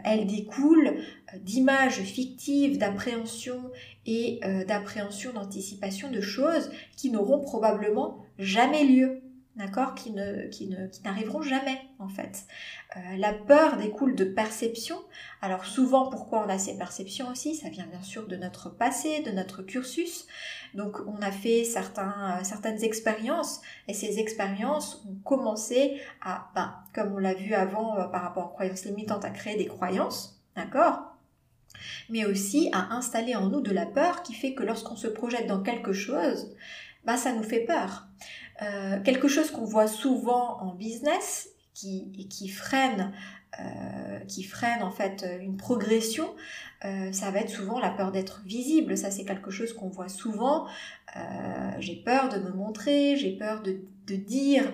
elle 0.05 0.27
découle 0.27 0.97
d'images 1.41 2.01
fictives, 2.01 2.79
d'appréhension 2.79 3.71
et 4.07 4.41
d'appréhension, 4.67 5.33
d'anticipation 5.33 6.11
de 6.11 6.21
choses 6.21 6.71
qui 6.97 7.11
n'auront 7.11 7.41
probablement 7.41 8.25
jamais 8.39 8.85
lieu. 8.85 9.23
D'accord, 9.57 9.95
qui 9.95 10.13
n'arriveront 10.13 11.43
jamais 11.43 11.81
en 11.99 12.09
fait. 12.09 12.45
Euh, 12.97 13.17
la 13.17 13.33
peur 13.33 13.79
découle 13.79 14.15
de 14.15 14.25
perceptions. 14.25 15.03
Alors 15.41 15.65
souvent, 15.65 16.11
pourquoi 16.11 16.45
on 16.47 16.49
a 16.49 16.59
ces 16.59 16.77
perceptions 16.77 17.29
aussi? 17.31 17.55
Ça 17.55 17.71
vient 17.71 17.87
bien 17.87 18.03
sûr 18.03 18.27
de 18.27 18.37
notre 18.37 18.69
passé, 18.69 19.23
de 19.23 19.31
notre 19.31 19.63
cursus. 19.63 20.27
Donc 20.75 20.99
on 21.07 21.17
a 21.23 21.31
fait 21.31 21.65
certains, 21.65 22.39
euh, 22.39 22.45
certaines 22.45 22.85
expériences 22.85 23.63
et 23.89 23.95
ces 23.95 24.19
expériences 24.19 25.03
ont 25.09 25.17
commencé 25.25 26.01
à, 26.21 26.51
ben, 26.55 26.75
comme 26.95 27.15
on 27.15 27.19
l'a 27.19 27.35
vu 27.35 27.55
avant 27.55 27.99
euh, 27.99 28.05
par 28.05 28.23
rapport 28.23 28.47
aux 28.47 28.55
croyances 28.55 28.85
limitantes, 28.85 29.25
à 29.25 29.31
créer 29.31 29.57
des 29.57 29.67
croyances, 29.67 30.43
d'accord? 30.55 31.17
Mais 32.11 32.27
aussi 32.27 32.69
à 32.73 32.95
installer 32.95 33.35
en 33.35 33.49
nous 33.49 33.61
de 33.63 33.73
la 33.73 33.87
peur 33.87 34.23
qui 34.23 34.35
fait 34.35 34.55
que 34.55 34.63
lorsqu'on 34.63 34.97
se 34.97 35.09
projette 35.09 35.47
dans 35.47 35.63
quelque 35.63 35.93
chose, 35.93 36.55
bah, 37.05 37.17
ça 37.17 37.33
nous 37.33 37.43
fait 37.43 37.61
peur. 37.61 38.09
Euh, 38.63 39.01
quelque 39.03 39.29
chose 39.29 39.51
qu'on 39.51 39.65
voit 39.65 39.87
souvent 39.87 40.59
en 40.61 40.75
business 40.75 41.49
qui, 41.75 42.27
qui 42.31 42.49
freine 42.49 43.13
euh, 43.61 44.19
qui 44.29 44.43
freine 44.43 44.83
en 44.83 44.91
fait 44.91 45.25
une 45.41 45.57
progression, 45.57 46.35
euh, 46.87 47.13
ça 47.13 47.31
va 47.31 47.41
être 47.41 47.51
souvent 47.51 47.79
la 47.79 47.91
peur 47.91 48.13
d'être 48.13 48.43
visible. 48.47 48.97
Ça 48.97 49.11
c'est 49.11 49.25
quelque 49.25 49.51
chose 49.51 49.73
qu'on 49.73 49.89
voit 49.89 50.09
souvent. 50.09 50.67
j'ai 51.79 51.97
peur 51.97 52.29
de 52.29 52.39
me 52.39 52.51
montrer, 52.51 53.17
j'ai 53.17 53.33
peur 53.37 53.63
de, 53.63 53.79
de 54.07 54.17
dire 54.17 54.65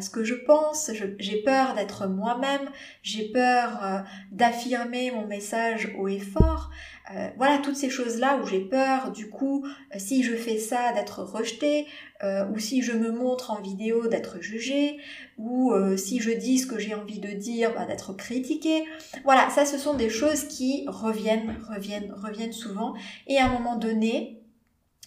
ce 0.00 0.10
que 0.10 0.24
je 0.24 0.34
pense, 0.34 0.90
j'ai 1.18 1.42
peur 1.42 1.74
d'être 1.74 2.08
moi-même, 2.08 2.68
j'ai 3.02 3.28
peur 3.30 4.04
d'affirmer 4.32 5.12
mon 5.12 5.26
message 5.26 5.94
haut 5.96 6.08
et 6.08 6.18
fort. 6.18 6.70
Euh, 7.12 7.28
voilà, 7.36 7.58
toutes 7.58 7.76
ces 7.76 7.90
choses-là 7.90 8.40
où 8.42 8.46
j'ai 8.46 8.60
peur, 8.60 9.12
du 9.12 9.28
coup, 9.28 9.66
euh, 9.66 9.98
si 9.98 10.22
je 10.22 10.34
fais 10.34 10.56
ça, 10.56 10.92
d'être 10.94 11.22
rejeté, 11.22 11.86
euh, 12.22 12.46
ou 12.48 12.58
si 12.58 12.80
je 12.80 12.92
me 12.92 13.10
montre 13.10 13.50
en 13.50 13.60
vidéo, 13.60 14.06
d'être 14.06 14.40
jugé, 14.40 14.96
ou 15.36 15.72
si 15.96 16.20
je 16.20 16.30
dis 16.30 16.58
ce 16.58 16.66
que 16.66 16.78
j'ai 16.78 16.94
envie 16.94 17.18
de 17.18 17.28
dire, 17.28 17.74
bah, 17.74 17.86
d'être 17.86 18.12
critiqué. 18.14 18.84
Voilà, 19.24 19.50
ça, 19.50 19.66
ce 19.66 19.76
sont 19.76 19.94
des 19.94 20.08
choses 20.08 20.44
qui 20.44 20.84
reviennent, 20.86 21.53
reviennent, 21.62 22.52
souvent. 22.52 22.94
Et 23.26 23.38
à 23.38 23.46
un 23.46 23.52
moment 23.52 23.76
donné, 23.76 24.44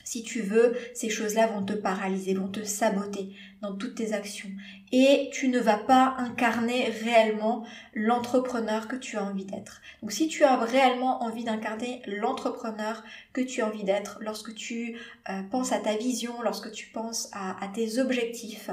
si 0.08 0.24
tu 0.24 0.42
veux, 0.42 0.74
ces 0.94 1.10
choses-là 1.10 1.48
vont 1.48 1.66
te 1.66 1.74
paralyser, 1.74 2.34
vont 2.34 2.48
te 2.48 2.64
saboter 2.64 3.36
dans 3.62 3.76
toutes 3.76 3.96
tes 3.96 4.14
actions. 4.14 4.50
Et 4.94 5.30
tu 5.34 5.50
ne 5.50 5.60
vas 5.60 5.76
pas 5.76 6.16
incarner 6.18 6.86
réellement 7.04 7.66
l'entrepreneur 7.94 8.88
que 8.88 8.96
tu 8.96 9.18
as 9.18 9.26
envie 9.26 9.44
d'être. 9.44 9.82
Donc 10.02 10.14
si 10.14 10.30
tu 10.30 10.46
as 10.46 10.56
réellement 10.56 11.24
envie 11.24 11.44
d'incarner 11.44 12.02
l'entrepreneur 12.08 13.04
que 13.34 13.42
tu 13.42 13.62
as 13.62 13.68
envie 13.68 13.84
d'être, 13.84 14.20
lorsque 14.22 14.56
tu 14.56 14.98
euh, 15.30 15.42
penses 15.52 15.74
à 15.74 15.80
ta 15.80 15.98
vision, 15.98 16.42
lorsque 16.42 16.72
tu 16.72 16.88
penses 16.88 17.30
à, 17.34 17.62
à 17.62 17.68
tes 17.68 18.00
objectifs, 18.00 18.70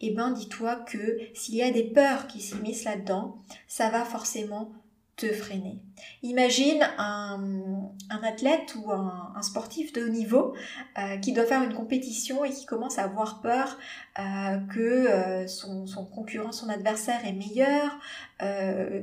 eh 0.00 0.10
ben 0.12 0.30
dis-toi 0.30 0.76
que 0.76 1.18
s'il 1.34 1.56
y 1.56 1.62
a 1.62 1.70
des 1.70 1.84
peurs 1.84 2.28
qui 2.28 2.40
s'immiscent 2.40 2.84
là-dedans, 2.84 3.36
ça 3.66 3.90
va 3.90 4.06
forcément 4.06 4.72
te 5.18 5.32
freiner. 5.32 5.78
Imagine 6.22 6.88
un, 6.96 7.82
athlète 8.22 8.76
ou 8.76 8.90
un, 8.92 9.42
sportif 9.42 9.92
de 9.92 10.04
haut 10.04 10.08
niveau 10.08 10.54
euh, 10.96 11.16
qui 11.18 11.32
doit 11.32 11.44
faire 11.44 11.62
une 11.62 11.74
compétition 11.74 12.44
et 12.44 12.50
qui 12.50 12.66
commence 12.66 12.98
à 12.98 13.04
avoir 13.04 13.40
peur 13.40 13.78
euh, 14.18 14.58
que 14.72 14.80
euh, 14.80 15.46
son, 15.46 15.86
concurrent, 16.06 16.52
son 16.52 16.68
adversaire 16.68 17.26
est 17.26 17.32
meilleur, 17.32 17.98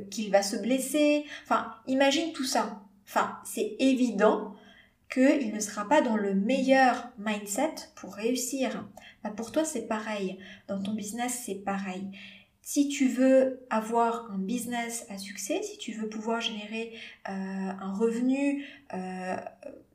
qu'il 0.10 0.32
va 0.32 0.42
se 0.42 0.56
blesser. 0.56 1.26
Enfin, 1.44 1.76
imagine 1.88 2.32
tout 2.32 2.46
ça. 2.46 2.82
Enfin, 3.08 3.38
c'est 3.44 3.76
évident 3.80 4.56
qu'il 5.14 5.54
ne 5.54 5.60
sera 5.60 5.88
pas 5.88 6.02
dans 6.02 6.18
le 6.18 6.34
meilleur 6.34 7.10
mindset 7.18 7.76
pour 7.96 8.16
réussir. 8.16 8.86
Bah, 9.24 9.32
pour 9.36 9.52
toi, 9.52 9.66
c'est 9.66 9.88
pareil. 9.88 10.40
Dans 10.68 10.82
ton 10.82 10.94
business, 10.94 11.44
c'est 11.46 11.56
pareil. 11.56 12.08
Si 12.68 12.88
tu 12.88 13.08
veux 13.08 13.64
avoir 13.70 14.32
un 14.32 14.40
business 14.40 15.06
à 15.12 15.20
succès, 15.20 15.62
si 15.62 15.78
tu 15.78 15.92
veux 15.92 16.10
pouvoir 16.10 16.42
générer 16.42 16.94
euh, 17.30 17.32
un 17.32 17.94
revenu 17.94 18.66
euh, 18.92 19.36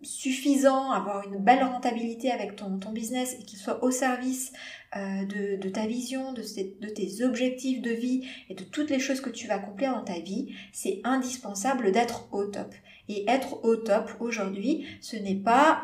suffisant, 0.02 0.92
avoir 0.92 1.26
une 1.26 1.38
belle 1.38 1.64
rentabilité 1.64 2.30
avec 2.30 2.54
ton, 2.54 2.78
ton 2.78 2.92
business 2.92 3.34
et 3.40 3.42
qu'il 3.42 3.58
soit 3.58 3.82
au 3.82 3.90
service 3.90 4.52
euh, 4.94 5.24
de, 5.24 5.56
de, 5.60 5.68
ta 5.68 5.84
vision, 5.86 6.32
de, 6.32 6.42
de, 6.42 6.88
tes 6.88 7.24
objectifs 7.24 7.82
de 7.82 7.90
vie 7.90 8.28
et 8.48 8.54
de 8.54 8.62
toutes 8.62 8.90
les 8.90 9.00
choses 9.00 9.20
que 9.20 9.30
tu 9.30 9.48
vas 9.48 9.54
accomplir 9.54 9.92
dans 9.92 10.04
ta 10.04 10.20
vie, 10.20 10.54
c'est 10.72 11.00
indispensable 11.02 11.90
d'être 11.90 12.28
au 12.32 12.44
top. 12.44 12.72
Et 13.08 13.28
être 13.28 13.64
au 13.64 13.74
top 13.74 14.12
aujourd'hui, 14.20 14.86
ce 15.00 15.16
n'est 15.16 15.34
pas 15.34 15.82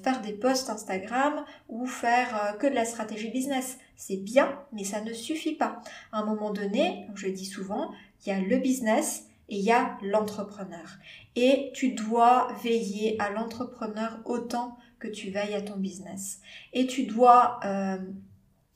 faire 0.00 0.20
des 0.22 0.34
posts 0.34 0.70
Instagram 0.70 1.44
ou 1.68 1.86
faire 1.86 2.56
que 2.60 2.68
de 2.68 2.74
la 2.74 2.84
stratégie 2.84 3.30
business. 3.30 3.78
C'est 4.00 4.16
bien, 4.16 4.60
mais 4.72 4.84
ça 4.84 5.00
ne 5.00 5.12
suffit 5.12 5.56
pas. 5.56 5.82
À 6.12 6.20
un 6.20 6.24
moment 6.24 6.52
donné, 6.52 7.08
je 7.16 7.26
dis 7.26 7.44
souvent, 7.44 7.90
il 8.24 8.28
y 8.28 8.32
a 8.32 8.38
le 8.38 8.58
business 8.58 9.24
et 9.48 9.56
il 9.56 9.64
y 9.64 9.72
a 9.72 9.98
l'entrepreneur. 10.02 10.98
Et 11.34 11.72
tu 11.74 11.90
dois 11.94 12.46
veiller 12.62 13.20
à 13.20 13.30
l'entrepreneur 13.30 14.20
autant 14.24 14.78
que 15.00 15.08
tu 15.08 15.30
veilles 15.30 15.54
à 15.54 15.62
ton 15.62 15.76
business. 15.76 16.40
Et 16.72 16.86
tu 16.86 17.06
dois 17.06 17.58
euh, 17.64 17.98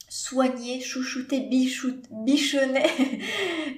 soigner, 0.08 0.80
chouchouter, 0.80 1.40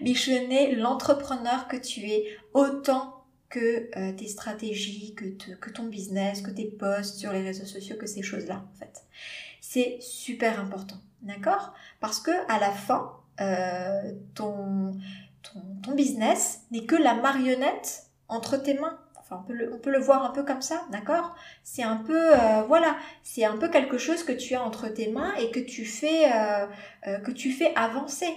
bichonner, 0.00 0.74
l'entrepreneur 0.76 1.68
que 1.68 1.76
tu 1.76 2.06
es 2.06 2.24
autant 2.54 3.26
que 3.50 3.90
euh, 3.98 4.12
tes 4.12 4.28
stratégies, 4.28 5.14
que, 5.14 5.26
que, 5.26 5.70
ton 5.70 5.84
business, 5.84 6.40
que 6.40 6.50
tes 6.50 6.70
posts 6.70 7.18
sur 7.18 7.32
les 7.32 7.42
réseaux 7.42 7.66
sociaux, 7.66 7.96
que 7.96 8.06
ces 8.06 8.22
choses-là, 8.22 8.64
en 8.72 8.78
fait. 8.78 9.04
C'est 9.66 9.96
super 10.02 10.60
important, 10.60 10.98
d'accord? 11.22 11.72
Parce 11.98 12.20
que 12.20 12.30
à 12.52 12.58
la 12.60 12.70
fin, 12.70 13.12
euh, 13.40 14.12
ton, 14.34 14.92
ton, 15.42 15.60
ton 15.82 15.92
business 15.94 16.60
n'est 16.70 16.84
que 16.84 16.94
la 16.94 17.14
marionnette 17.14 18.10
entre 18.28 18.58
tes 18.58 18.74
mains. 18.74 18.98
Enfin, 19.18 19.40
on 19.42 19.46
peut, 19.46 19.54
le, 19.54 19.72
on 19.72 19.78
peut 19.78 19.90
le 19.90 20.00
voir 20.00 20.22
un 20.22 20.30
peu 20.32 20.42
comme 20.42 20.60
ça, 20.60 20.82
d'accord? 20.92 21.34
C'est 21.62 21.82
un 21.82 21.96
peu, 21.96 22.34
euh, 22.34 22.62
voilà, 22.68 22.96
c'est 23.22 23.46
un 23.46 23.56
peu 23.56 23.68
quelque 23.68 23.96
chose 23.96 24.22
que 24.22 24.32
tu 24.32 24.54
as 24.54 24.62
entre 24.62 24.86
tes 24.88 25.08
mains 25.08 25.34
et 25.36 25.50
que 25.50 25.60
tu 25.60 25.86
fais, 25.86 26.30
que 27.24 27.30
tu 27.30 27.50
fais 27.50 27.74
avancer, 27.74 28.28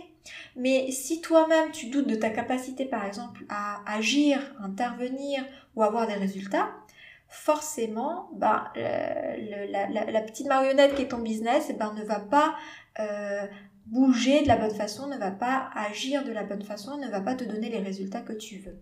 mais 0.55 0.91
si 0.91 1.19
toi-même 1.19 1.71
tu 1.71 1.87
doutes 1.87 2.07
de 2.07 2.15
ta 2.15 2.29
capacité 2.29 2.85
par 2.85 3.05
exemple 3.05 3.43
à 3.49 3.81
agir, 3.85 4.39
intervenir 4.63 5.43
ou 5.75 5.83
avoir 5.83 6.07
des 6.07 6.15
résultats, 6.15 6.69
forcément, 7.29 8.29
bah, 8.33 8.71
la, 8.75 10.21
petite 10.21 10.47
marionnette 10.47 10.95
qui 10.95 11.03
est 11.03 11.07
ton 11.09 11.19
business, 11.19 11.67
eh 11.69 11.73
ben, 11.73 11.93
ne 11.93 12.03
va 12.03 12.19
pas 12.19 12.55
euh, 12.99 13.45
bouger 13.87 14.41
de 14.41 14.47
la 14.47 14.57
bonne 14.57 14.75
façon, 14.75 15.07
ne 15.07 15.17
va 15.17 15.31
pas 15.31 15.69
agir 15.73 16.23
de 16.25 16.31
la 16.31 16.43
bonne 16.43 16.61
façon, 16.61 16.97
ne 16.97 17.07
va 17.07 17.21
pas 17.21 17.35
te 17.35 17.43
donner 17.43 17.69
les 17.69 17.79
résultats 17.79 18.21
que 18.21 18.33
tu 18.33 18.57
veux. 18.59 18.77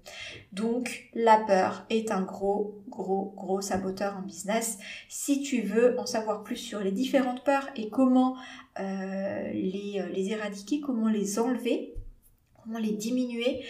Donc 0.52 1.10
la 1.14 1.38
peur 1.38 1.86
est 1.90 2.12
un 2.12 2.22
gros, 2.22 2.82
gros, 2.90 3.34
gros 3.36 3.62
saboteur 3.62 4.18
en 4.18 4.22
business. 4.22 4.80
Si 5.08 5.42
tu 5.42 5.62
veux 5.62 6.00
en 6.00 6.06
savoir 6.06 6.44
plus 6.44 6.58
sur 6.58 6.80
les 6.80 6.92
différentes 6.92 7.44
peurs 7.44 7.70
et 7.76 7.90
comment 7.90 8.36
euh, 8.80 8.84
euh, 8.84 9.52
les 9.54 10.32
éradiquer, 10.32 10.80
comment 10.80 11.08
les 11.08 11.40
enlever, 11.40 11.94
comment 12.64 12.80
les 12.80 12.94
diminuer, 12.94 13.64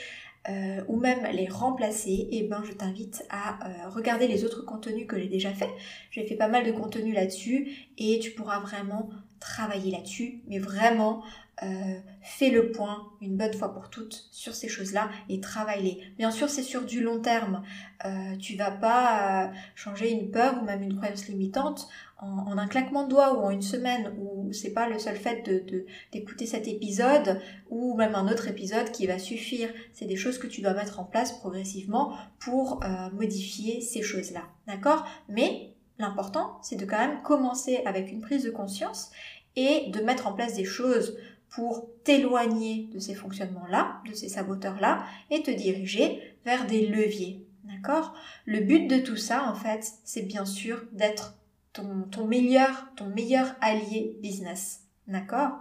euh, 0.49 0.81
ou 0.87 0.99
même 0.99 1.25
les 1.33 1.47
remplacer, 1.47 2.11
et 2.11 2.39
eh 2.39 2.43
ben 2.43 2.63
je 2.63 2.73
t'invite 2.73 3.25
à 3.29 3.67
euh, 3.67 3.89
regarder 3.89 4.27
les 4.27 4.45
autres 4.45 4.63
contenus 4.63 5.07
que 5.07 5.17
j'ai 5.19 5.27
déjà 5.27 5.51
fait. 5.51 5.69
J'ai 6.11 6.25
fait 6.25 6.35
pas 6.35 6.47
mal 6.47 6.65
de 6.65 6.71
contenus 6.71 7.15
là-dessus 7.15 7.67
et 7.97 8.19
tu 8.19 8.31
pourras 8.31 8.59
vraiment 8.59 9.09
travailler 9.45 9.91
là-dessus, 9.91 10.41
mais 10.47 10.59
vraiment 10.59 11.23
euh, 11.63 11.99
fais 12.21 12.49
le 12.49 12.71
point 12.71 13.07
une 13.21 13.37
bonne 13.37 13.53
fois 13.53 13.73
pour 13.73 13.89
toutes 13.89 14.27
sur 14.31 14.53
ces 14.53 14.67
choses-là 14.67 15.09
et 15.29 15.39
travaille-les. 15.39 16.01
Bien 16.17 16.31
sûr, 16.31 16.49
c'est 16.49 16.63
sur 16.63 16.83
du 16.83 17.01
long 17.01 17.21
terme. 17.21 17.63
Euh, 18.05 18.35
tu 18.37 18.57
vas 18.57 18.71
pas 18.71 19.51
changer 19.75 20.11
une 20.11 20.31
peur 20.31 20.61
ou 20.61 20.65
même 20.65 20.81
une 20.81 20.95
croyance 20.97 21.27
limitante 21.27 21.87
en, 22.17 22.57
un 22.57 22.67
claquement 22.67 23.03
de 23.03 23.09
doigts 23.09 23.37
ou 23.37 23.45
en 23.45 23.51
une 23.51 23.61
semaine 23.61 24.13
ou 24.19 24.51
c'est 24.51 24.73
pas 24.73 24.89
le 24.89 24.99
seul 24.99 25.15
fait 25.15 25.43
de 25.43 25.85
d'écouter 26.11 26.45
cet 26.45 26.67
épisode 26.67 27.39
ou 27.69 27.95
même 27.95 28.15
un 28.15 28.27
autre 28.27 28.47
épisode 28.47 28.91
qui 28.91 29.05
va 29.07 29.19
suffire. 29.19 29.69
C'est 29.93 30.05
des 30.05 30.15
choses 30.15 30.37
que 30.37 30.47
tu 30.47 30.61
dois 30.61 30.73
mettre 30.73 30.99
en 30.99 31.05
place 31.05 31.31
progressivement 31.39 32.17
pour 32.39 32.83
euh, 32.83 33.09
modifier 33.11 33.81
ces 33.81 34.01
choses-là. 34.01 34.43
D'accord? 34.67 35.05
Mais 35.29 35.75
l'important, 35.99 36.59
c'est 36.61 36.75
de 36.75 36.85
quand 36.85 36.97
même 36.97 37.21
commencer 37.21 37.81
avec 37.85 38.11
une 38.11 38.21
prise 38.21 38.43
de 38.43 38.51
conscience 38.51 39.11
et 39.55 39.89
de 39.89 40.01
mettre 40.01 40.27
en 40.27 40.33
place 40.33 40.55
des 40.55 40.65
choses 40.65 41.17
pour 41.49 41.87
t'éloigner 42.03 42.89
de 42.93 42.99
ces 42.99 43.15
fonctionnements-là, 43.15 44.01
de 44.07 44.13
ces 44.13 44.29
saboteurs-là, 44.29 45.05
et 45.29 45.41
te 45.41 45.51
diriger 45.51 46.21
vers 46.43 46.65
des 46.65 46.87
leviers. 46.87 47.45
D'accord? 47.63 48.13
Le 48.45 48.59
but 48.59 48.87
de 48.87 48.99
tout 48.99 49.15
ça, 49.15 49.49
en 49.49 49.55
fait, 49.55 49.93
c'est 50.03 50.23
bien 50.23 50.45
sûr 50.45 50.83
d'être 50.91 51.35
ton, 51.73 52.27
meilleur, 52.27 52.87
ton 52.95 53.13
allié 53.61 54.17
business. 54.21 54.81
D'accord? 55.07 55.51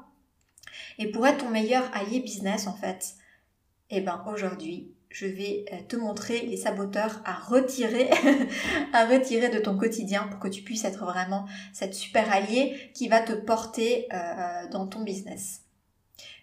Et 0.99 1.11
pour 1.11 1.27
être 1.27 1.45
ton 1.45 1.51
meilleur 1.51 1.85
allié 1.95 2.21
business, 2.21 2.67
en 2.67 2.75
fait, 2.75 3.15
eh 3.91 4.01
ben 4.01 4.25
aujourd'hui, 4.27 4.91
je 5.15 5.27
vais 5.27 5.65
euh, 5.73 5.77
te 5.87 5.95
montrer 5.95 6.41
les 6.41 6.57
saboteurs 6.57 7.23
à 7.25 7.35
retirer, 7.35 8.11
à 8.93 9.07
retirer 9.07 9.49
de 9.49 9.61
ton 9.61 9.79
quotidien 9.79 10.27
pour 10.27 10.41
que 10.41 10.49
tu 10.49 10.63
puisses 10.63 10.85
être 10.85 11.05
vraiment 11.05 11.47
cette 11.73 11.95
super 11.95 12.33
alliée 12.33 12.91
qui 12.95 13.07
va 13.07 13.21
te 13.21 13.33
porter 13.33 14.09
euh, 14.13 14.69
dans 14.73 14.89
ton 14.89 15.03
business. 15.03 15.61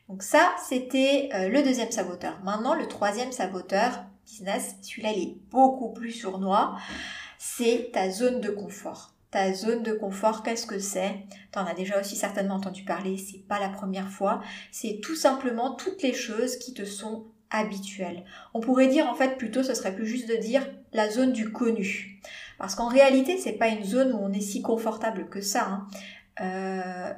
Donc 0.07 0.23
ça, 0.23 0.55
c'était 0.69 1.29
euh, 1.33 1.49
le 1.49 1.63
deuxième 1.63 1.91
saboteur. 1.91 2.39
Maintenant, 2.45 2.73
le 2.73 2.87
troisième 2.87 3.33
saboteur 3.33 4.05
business, 4.25 4.75
celui-là, 4.81 5.11
il 5.17 5.21
est 5.21 5.35
beaucoup 5.49 5.91
plus 5.91 6.13
sournois, 6.13 6.77
c'est 7.37 7.89
ta 7.91 8.09
zone 8.09 8.39
de 8.39 8.51
confort. 8.51 9.13
Ta 9.31 9.53
zone 9.53 9.83
de 9.83 9.91
confort, 9.91 10.43
qu'est-ce 10.43 10.65
que 10.65 10.79
c'est? 10.79 11.25
Tu 11.51 11.59
en 11.59 11.65
as 11.65 11.73
déjà 11.73 11.99
aussi 11.99 12.15
certainement 12.15 12.55
entendu 12.55 12.85
parler, 12.85 13.17
c'est 13.17 13.45
pas 13.45 13.59
la 13.59 13.69
première 13.69 14.09
fois. 14.09 14.41
C'est 14.71 15.01
tout 15.03 15.15
simplement 15.15 15.75
toutes 15.75 16.01
les 16.03 16.13
choses 16.13 16.55
qui 16.55 16.73
te 16.73 16.85
sont 16.85 17.25
habituelles. 17.51 18.23
On 18.53 18.59
pourrait 18.59 18.87
dire 18.87 19.07
en 19.07 19.15
fait 19.15 19.37
plutôt, 19.37 19.63
ce 19.63 19.73
serait 19.73 19.93
plus 19.93 20.07
juste 20.07 20.29
de 20.29 20.35
dire 20.35 20.67
la 20.93 21.09
zone 21.09 21.31
du 21.31 21.51
connu. 21.51 22.19
Parce 22.57 22.75
qu'en 22.75 22.87
réalité, 22.87 23.37
c'est 23.37 23.53
pas 23.53 23.67
une 23.67 23.83
zone 23.83 24.13
où 24.13 24.19
on 24.21 24.31
est 24.31 24.41
si 24.41 24.61
confortable 24.61 25.27
que 25.29 25.41
ça. 25.41 25.67
Hein. 25.67 25.87
Euh, 26.41 27.13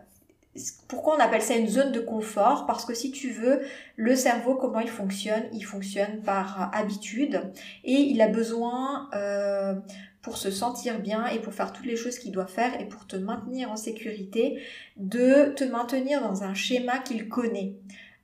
pourquoi 0.88 1.16
on 1.16 1.20
appelle 1.20 1.42
ça 1.42 1.56
une 1.56 1.68
zone 1.68 1.92
de 1.92 2.00
confort? 2.00 2.66
Parce 2.66 2.86
que 2.86 2.94
si 2.94 3.12
tu 3.12 3.30
veux, 3.32 3.62
le 3.96 4.16
cerveau, 4.16 4.56
comment 4.56 4.80
il 4.80 4.90
fonctionne? 4.90 5.44
Il 5.52 5.64
fonctionne 5.64 6.22
par 6.22 6.70
habitude 6.74 7.42
et 7.84 7.94
il 7.94 8.22
a 8.22 8.28
besoin, 8.28 9.10
euh, 9.16 9.76
pour 10.24 10.38
se 10.38 10.50
sentir 10.50 11.00
bien 11.00 11.28
et 11.28 11.40
pour 11.40 11.54
faire 11.54 11.74
toutes 11.74 11.86
les 11.86 11.98
choses 11.98 12.18
qu'il 12.18 12.32
doit 12.32 12.48
faire 12.48 12.80
et 12.80 12.86
pour 12.86 13.06
te 13.06 13.18
maintenir 13.18 13.70
en 13.70 13.76
sécurité, 13.76 14.62
de 14.96 15.54
te 15.54 15.66
maintenir 15.66 16.22
dans 16.22 16.44
un 16.44 16.54
schéma 16.54 17.00
qu'il 17.00 17.28
connaît. 17.28 17.76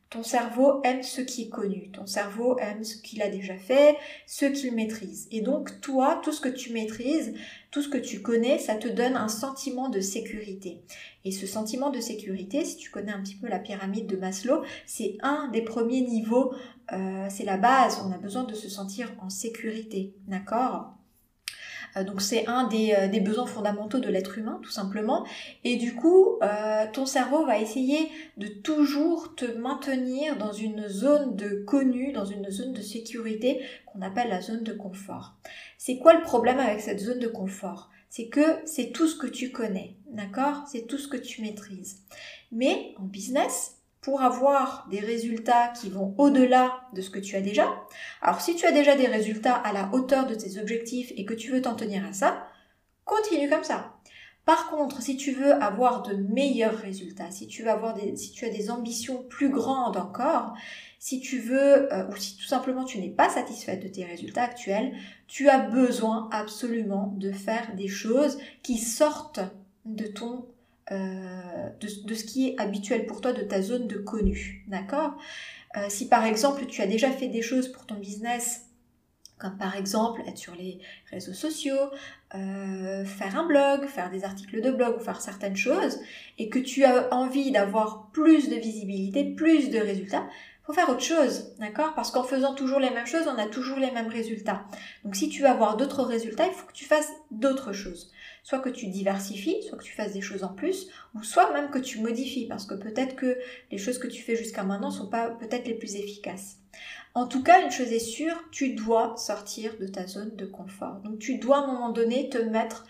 Ton 0.10 0.24
cerveau 0.24 0.82
aime 0.84 1.04
ce 1.04 1.22
qui 1.22 1.44
est 1.44 1.50
connu, 1.50 1.92
ton 1.92 2.08
cerveau 2.08 2.58
aime 2.58 2.84
ce 2.84 2.98
qu'il 2.98 3.22
a 3.22 3.30
déjà 3.30 3.56
fait, 3.56 3.96
ce 4.26 4.46
qu'il 4.46 4.74
maîtrise. 4.74 5.28
Et 5.30 5.42
donc 5.42 5.82
toi, 5.82 6.20
tout 6.24 6.32
ce 6.32 6.42
que 6.42 6.50
tu 6.50 6.74
maîtrises, 6.74 7.36
tout 7.70 7.84
ce 7.84 7.90
que 7.90 7.98
tu 8.00 8.24
connais, 8.24 8.58
ça 8.58 8.74
te 8.74 8.88
donne 8.88 9.16
un 9.16 9.28
sentiment 9.28 9.88
de 9.88 10.00
sécurité. 10.00 10.82
Et 11.26 11.32
ce 11.32 11.46
sentiment 11.46 11.92
de 11.92 12.00
sécurité, 12.00 12.66
si 12.66 12.78
tu 12.78 12.90
connais 12.90 13.12
un 13.12 13.22
petit 13.22 13.36
peu 13.36 13.48
la 13.48 13.60
pyramide 13.60 14.08
de 14.08 14.18
Maslow, 14.18 14.64
c'est 14.88 15.18
un 15.22 15.48
des 15.50 15.62
premiers 15.62 16.02
niveaux, 16.02 16.56
euh, 16.92 17.28
c'est 17.30 17.46
la 17.46 17.58
base, 17.58 18.04
on 18.04 18.12
a 18.12 18.18
besoin 18.18 18.46
de 18.46 18.56
se 18.56 18.68
sentir 18.68 19.14
en 19.22 19.30
sécurité, 19.30 20.16
d'accord? 20.28 20.99
Donc 21.96 22.22
c'est 22.22 22.48
un 22.48 22.70
euh, 22.72 23.08
des, 23.08 23.20
besoins 23.20 23.46
fondamentaux 23.46 24.00
de 24.00 24.10
l'être 24.10 24.38
humain, 24.38 24.60
tout 24.62 24.72
simplement. 24.72 25.26
Et 25.64 25.78
du 25.78 25.96
coup, 25.96 26.38
euh, 26.44 26.86
ton 26.92 27.06
cerveau 27.06 27.46
va 27.46 27.60
essayer 27.60 28.10
de 28.38 28.48
toujours 28.48 29.36
te 29.36 29.46
maintenir 29.46 30.38
dans 30.38 30.52
une 30.52 30.88
zone 30.88 31.36
de 31.36 31.64
connu, 31.66 32.12
dans 32.12 32.26
une 32.26 32.50
zone 32.50 32.74
de 32.74 32.82
sécurité 32.82 33.62
qu'on 33.86 34.02
appelle 34.02 34.30
la 34.30 34.42
zone 34.42 34.64
de 34.64 34.74
confort. 34.74 35.36
C'est 35.78 35.98
quoi 35.98 36.14
le 36.14 36.22
problème 36.22 36.60
avec 36.60 36.82
cette 36.82 37.00
zone 37.00 37.20
de 37.20 37.28
confort? 37.28 37.90
C'est 38.10 38.28
que 38.28 38.66
c'est 38.66 38.92
tout 38.92 39.08
ce 39.08 39.16
que 39.16 39.28
tu 39.28 39.52
connais, 39.52 39.96
d'accord? 40.12 40.64
C'est 40.68 40.88
tout 40.88 40.98
ce 40.98 41.08
que 41.08 41.18
tu 41.18 41.42
maîtrises. 41.42 42.02
Mais 42.52 42.94
en 42.98 43.04
business, 43.04 43.79
avoir 44.18 44.88
des 44.90 45.00
résultats 45.00 45.68
qui 45.70 45.90
vont 45.90 46.16
au-delà 46.18 46.82
de 46.94 47.02
ce 47.02 47.10
que 47.10 47.20
tu 47.20 47.36
as 47.36 47.42
déjà. 47.42 47.68
Alors 48.22 48.42
si 48.42 48.56
tu 48.56 48.66
as 48.66 48.72
déjà 48.72 48.96
des 48.96 49.08
résultats 49.08 49.56
à 49.56 49.74
la 49.74 49.90
hauteur 49.94 50.26
de 50.26 50.36
tes 50.36 50.60
objectifs 50.60 51.12
et 51.16 51.26
que 51.26 51.34
tu 51.34 51.52
veux 51.52 51.62
t'en 51.62 51.76
tenir 51.76 52.06
à 52.06 52.14
ça, 52.14 52.48
continue 53.06 53.50
comme 53.50 53.64
ça. 53.64 53.94
Par 54.46 54.72
contre, 54.72 55.02
si 55.02 55.16
tu 55.16 55.32
veux 55.32 55.54
avoir 55.62 56.02
de 56.02 56.16
meilleurs 56.16 56.76
résultats, 56.76 57.30
si 57.30 57.46
tu 57.48 57.62
veux 57.62 57.70
avoir 57.70 57.94
des, 57.94 58.16
si 58.16 58.32
tu 58.32 58.46
as 58.46 58.50
des 58.50 58.72
ambitions 58.72 59.24
plus 59.30 59.50
grandes 59.50 59.98
encore, 59.98 60.56
si 60.98 61.20
tu 61.20 61.38
veux, 61.38 61.94
euh, 61.94 62.08
ou 62.10 62.16
si 62.16 62.36
tout 62.36 62.48
simplement 62.48 62.84
tu 62.84 63.00
n'es 63.00 63.12
pas 63.12 63.30
satisfaite 63.30 63.84
de 63.84 63.88
tes 63.88 64.06
résultats 64.06 64.44
actuels, 64.44 64.96
tu 65.28 65.50
as 65.50 65.60
besoin 65.60 66.30
absolument 66.32 67.14
de 67.18 67.32
faire 67.32 67.76
des 67.76 67.88
choses 67.88 68.40
qui 68.64 68.80
sortent 68.80 69.42
de 69.86 70.08
ton 70.08 70.48
euh, 70.92 71.70
de, 71.80 72.14
ce 72.14 72.24
qui 72.24 72.50
est 72.50 72.60
habituel 72.60 73.06
pour 73.06 73.22
toi, 73.22 73.34
de 73.34 73.42
ta 73.42 73.62
zone 73.62 73.88
de 73.88 73.98
connu. 73.98 74.64
D'accord? 74.68 75.18
Euh, 75.78 75.86
Si 75.90 76.08
par 76.08 76.26
exemple 76.26 76.66
tu 76.66 76.82
as 76.82 76.88
déjà 76.88 77.12
fait 77.12 77.28
des 77.28 77.42
choses 77.42 77.72
pour 77.72 77.86
ton 77.86 77.96
business, 77.96 78.66
comme 79.38 79.58
par 79.58 79.76
exemple 79.76 80.22
être 80.28 80.38
sur 80.38 80.56
les 80.56 80.80
réseaux 81.12 81.34
sociaux, 81.34 81.92
euh, 82.36 83.06
faire 83.06 83.38
un 83.38 83.46
blog, 83.46 83.86
faire 83.88 84.10
des 84.10 84.24
articles 84.24 84.62
de 84.62 84.72
blog 84.72 84.98
ou 84.98 85.00
faire 85.00 85.22
certaines 85.22 85.56
choses, 85.56 86.00
et 86.38 86.50
que 86.50 86.60
tu 86.60 86.84
as 86.84 87.14
envie 87.14 87.52
d'avoir 87.52 88.10
plus 88.12 88.50
de 88.50 88.56
visibilité, 88.56 89.24
plus 89.24 89.70
de 89.70 89.80
résultats, 89.80 90.28
faut 90.64 90.74
faire 90.74 90.90
autre 90.90 91.02
chose, 91.02 91.56
d'accord? 91.58 91.96
Parce 91.96 92.12
qu'en 92.12 92.24
faisant 92.24 92.54
toujours 92.54 92.80
les 92.80 92.92
mêmes 92.92 93.08
choses, 93.08 93.28
on 93.28 93.40
a 93.40 93.48
toujours 93.48 93.80
les 93.80 93.90
mêmes 93.90 94.10
résultats. 94.10 94.66
Donc 95.04 95.16
si 95.16 95.28
tu 95.28 95.42
veux 95.42 95.48
avoir 95.48 95.78
d'autres 95.78 96.04
résultats, 96.04 96.46
il 96.46 96.54
faut 96.54 96.68
que 96.68 96.74
tu 96.74 96.86
fasses 96.86 97.12
d'autres 97.32 97.74
choses 97.74 98.12
soit 98.44 98.60
que 98.60 98.70
tu 98.70 98.88
diversifies, 98.88 99.64
soit 99.64 99.78
que 99.78 99.84
tu 99.84 99.94
fasses 99.94 100.14
des 100.14 100.22
choses 100.22 100.44
en 100.44 100.54
plus, 100.54 100.88
ou 101.16 101.24
soit 101.24 101.54
même 101.54 101.70
que 101.70 101.80
tu 101.80 102.00
modifies, 102.00 102.48
parce 102.48 102.66
que 102.66 102.76
peut-être 102.76 103.16
que 103.16 103.38
les 103.72 103.78
choses 103.78 104.00
que 104.00 104.08
tu 104.08 104.22
fais 104.22 104.36
jusqu'à 104.36 104.64
maintenant 104.64 104.92
sont 104.92 105.08
pas 105.08 105.30
peut-être 105.30 105.68
les 105.68 105.74
plus 105.74 105.96
efficaces. 105.96 106.58
En 107.16 107.28
tout 107.28 107.44
cas, 107.44 107.64
une 107.64 107.72
chose 107.72 107.92
est 107.92 108.00
sûre, 108.00 108.36
tu 108.52 108.74
dois 108.76 109.16
sortir 109.18 109.78
de 109.80 109.88
ta 109.88 110.06
zone 110.06 110.36
de 110.36 110.46
confort. 110.46 111.00
Donc 111.04 111.20
tu 111.20 111.38
dois 111.38 111.58
à 111.58 111.62
un 111.62 111.68
moment 111.68 111.90
donné 111.90 112.30
te 112.30 112.38
mettre 112.38 112.86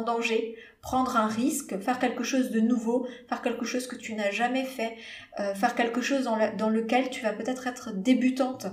danger, 0.00 0.56
prendre 0.80 1.18
un 1.18 1.26
risque, 1.28 1.78
faire 1.78 1.98
quelque 1.98 2.24
chose 2.24 2.50
de 2.50 2.60
nouveau, 2.60 3.06
faire 3.28 3.42
quelque 3.42 3.66
chose 3.66 3.86
que 3.86 3.96
tu 3.96 4.14
n'as 4.14 4.30
jamais 4.30 4.64
fait, 4.64 4.96
euh, 5.38 5.54
faire 5.54 5.74
quelque 5.74 6.00
chose 6.00 6.24
dans, 6.24 6.70
lequel 6.70 7.10
tu 7.10 7.22
vas 7.22 7.34
peut-être 7.34 7.66
être 7.66 7.92
débutante. 7.92 8.66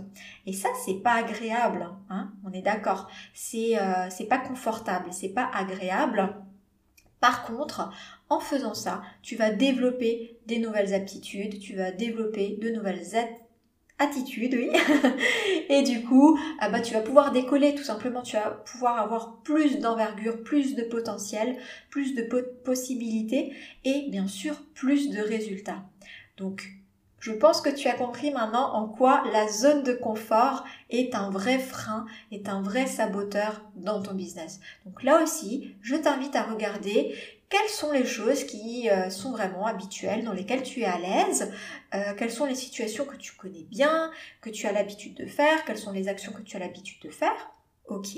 Et 0.45 0.53
ça, 0.53 0.69
c'est 0.86 1.01
pas 1.03 1.15
agréable, 1.15 1.89
hein 2.10 2.32
on 2.45 2.53
est 2.53 2.62
d'accord. 2.62 3.10
C'est 3.34 3.77
euh, 3.77 4.10
c'est 4.10 4.27
pas 4.27 4.38
confortable, 4.38 5.10
c'est 5.12 5.34
pas 5.34 5.51
agréable. 5.53 6.34
Par 7.19 7.43
contre, 7.43 7.91
en 8.29 8.39
faisant 8.39 8.73
ça, 8.73 9.01
tu 9.21 9.36
vas 9.36 9.51
développer 9.51 10.39
des 10.45 10.60
nouvelles 10.60 10.93
aptitudes, 10.93 11.60
tu 11.60 11.75
vas 11.75 11.91
développer 11.91 12.58
de 12.62 12.69
nouvelles 12.69 13.15
attitude, 14.00 14.56
oui. 14.56 14.70
et 15.70 15.84
du 15.84 16.04
coup, 16.04 16.40
ah 16.60 16.70
bah, 16.70 16.82
tu 16.82 16.94
vas 16.94 17.02
pouvoir 17.02 17.32
décoller 17.32 17.76
tout 17.76 17.84
simplement, 17.84 18.22
tu 18.22 18.36
vas 18.36 18.50
pouvoir 18.50 19.00
avoir 19.00 19.42
plus 19.44 19.80
d'envergure, 19.80 20.44
plus 20.44 20.76
de 20.76 20.84
potentiel, 20.84 21.58
plus 21.90 22.16
de 22.16 22.24
possibilités 22.64 23.54
et 23.84 24.08
bien 24.10 24.28
sûr 24.28 24.56
plus 24.74 25.10
de 25.10 25.20
résultats. 25.22 25.84
Donc, 26.38 26.80
je 27.20 27.34
pense 27.34 27.60
que 27.62 27.70
tu 27.70 27.88
as 27.88 27.94
compris 27.94 28.32
maintenant 28.32 28.74
en 28.74 28.88
quoi 28.88 29.24
la 29.34 29.48
zone 29.50 29.84
de 29.84 29.94
confort 29.94 30.64
est 30.90 31.16
un 31.16 31.30
vrai 31.30 31.60
frein, 31.60 32.06
est 32.32 32.48
un 32.48 32.62
vrai 32.62 32.88
saboteur 32.88 33.62
dans 33.76 34.02
ton 34.02 34.14
business. 34.14 34.62
Donc 34.86 35.04
là 35.04 35.22
aussi, 35.22 35.76
je 35.82 35.96
t'invite 35.96 36.36
à 36.36 36.44
regarder 36.44 37.14
quelles 37.50 37.70
sont 37.70 37.92
les 37.92 38.06
choses 38.06 38.44
qui 38.44 38.90
euh, 38.90 39.10
sont 39.10 39.32
vraiment 39.32 39.66
habituelles, 39.66 40.24
dans 40.24 40.34
lesquelles 40.34 40.62
tu 40.62 40.82
es 40.82 40.86
à 40.86 41.00
l'aise, 41.00 41.52
euh, 41.96 42.14
quelles 42.16 42.32
sont 42.32 42.46
les 42.46 42.56
situations 42.56 43.06
que 43.06 43.16
tu 43.16 43.34
connais 43.34 43.64
bien, 43.64 44.12
que 44.42 44.52
tu 44.52 44.68
as 44.68 44.72
l'habitude 44.72 45.16
de 45.16 45.26
faire, 45.26 45.66
quelles 45.66 45.80
sont 45.80 45.92
les 45.92 46.08
actions 46.08 46.32
que 46.32 46.42
tu 46.42 46.56
as 46.56 46.60
l'habitude 46.60 47.02
de 47.02 47.10
faire. 47.10 47.52
Ok, 47.88 48.10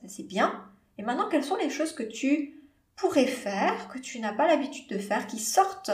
ça 0.00 0.08
c'est 0.08 0.24
bien. 0.24 0.70
Et 0.98 1.02
maintenant, 1.02 1.28
quelles 1.30 1.44
sont 1.44 1.56
les 1.56 1.70
choses 1.70 1.92
que 1.92 2.02
tu 2.02 2.60
pourrais 2.94 3.26
faire, 3.26 3.88
que 3.88 3.98
tu 3.98 4.20
n'as 4.20 4.34
pas 4.34 4.46
l'habitude 4.46 4.88
de 4.88 4.98
faire, 4.98 5.26
qui 5.26 5.38
sortent 5.38 5.90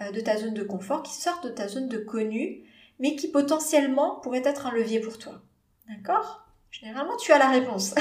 euh, 0.00 0.10
de 0.10 0.20
ta 0.20 0.38
zone 0.38 0.54
de 0.54 0.62
confort, 0.62 1.02
qui 1.02 1.14
sortent 1.14 1.44
de 1.44 1.50
ta 1.50 1.68
zone 1.68 1.88
de 1.88 1.98
connu, 1.98 2.64
mais 2.98 3.14
qui 3.14 3.28
potentiellement 3.28 4.20
pourraient 4.20 4.42
être 4.44 4.66
un 4.66 4.72
levier 4.72 5.00
pour 5.00 5.18
toi. 5.18 5.42
D'accord? 5.88 6.46
Généralement, 6.72 7.18
tu 7.18 7.30
as 7.32 7.38
la 7.38 7.50
réponse. 7.50 7.94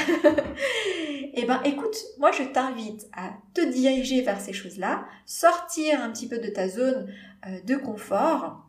eh 1.34 1.46
ben, 1.46 1.62
écoute, 1.66 1.98
moi, 2.18 2.32
je 2.32 2.44
t'invite 2.44 3.06
à 3.12 3.34
te 3.54 3.62
diriger 3.62 4.22
vers 4.22 4.40
ces 4.40 4.54
choses-là, 4.54 5.06
sortir 5.26 6.02
un 6.02 6.10
petit 6.10 6.30
peu 6.30 6.40
de 6.40 6.48
ta 6.48 6.70
zone 6.70 7.14
euh, 7.48 7.62
de 7.64 7.76
confort. 7.76 8.66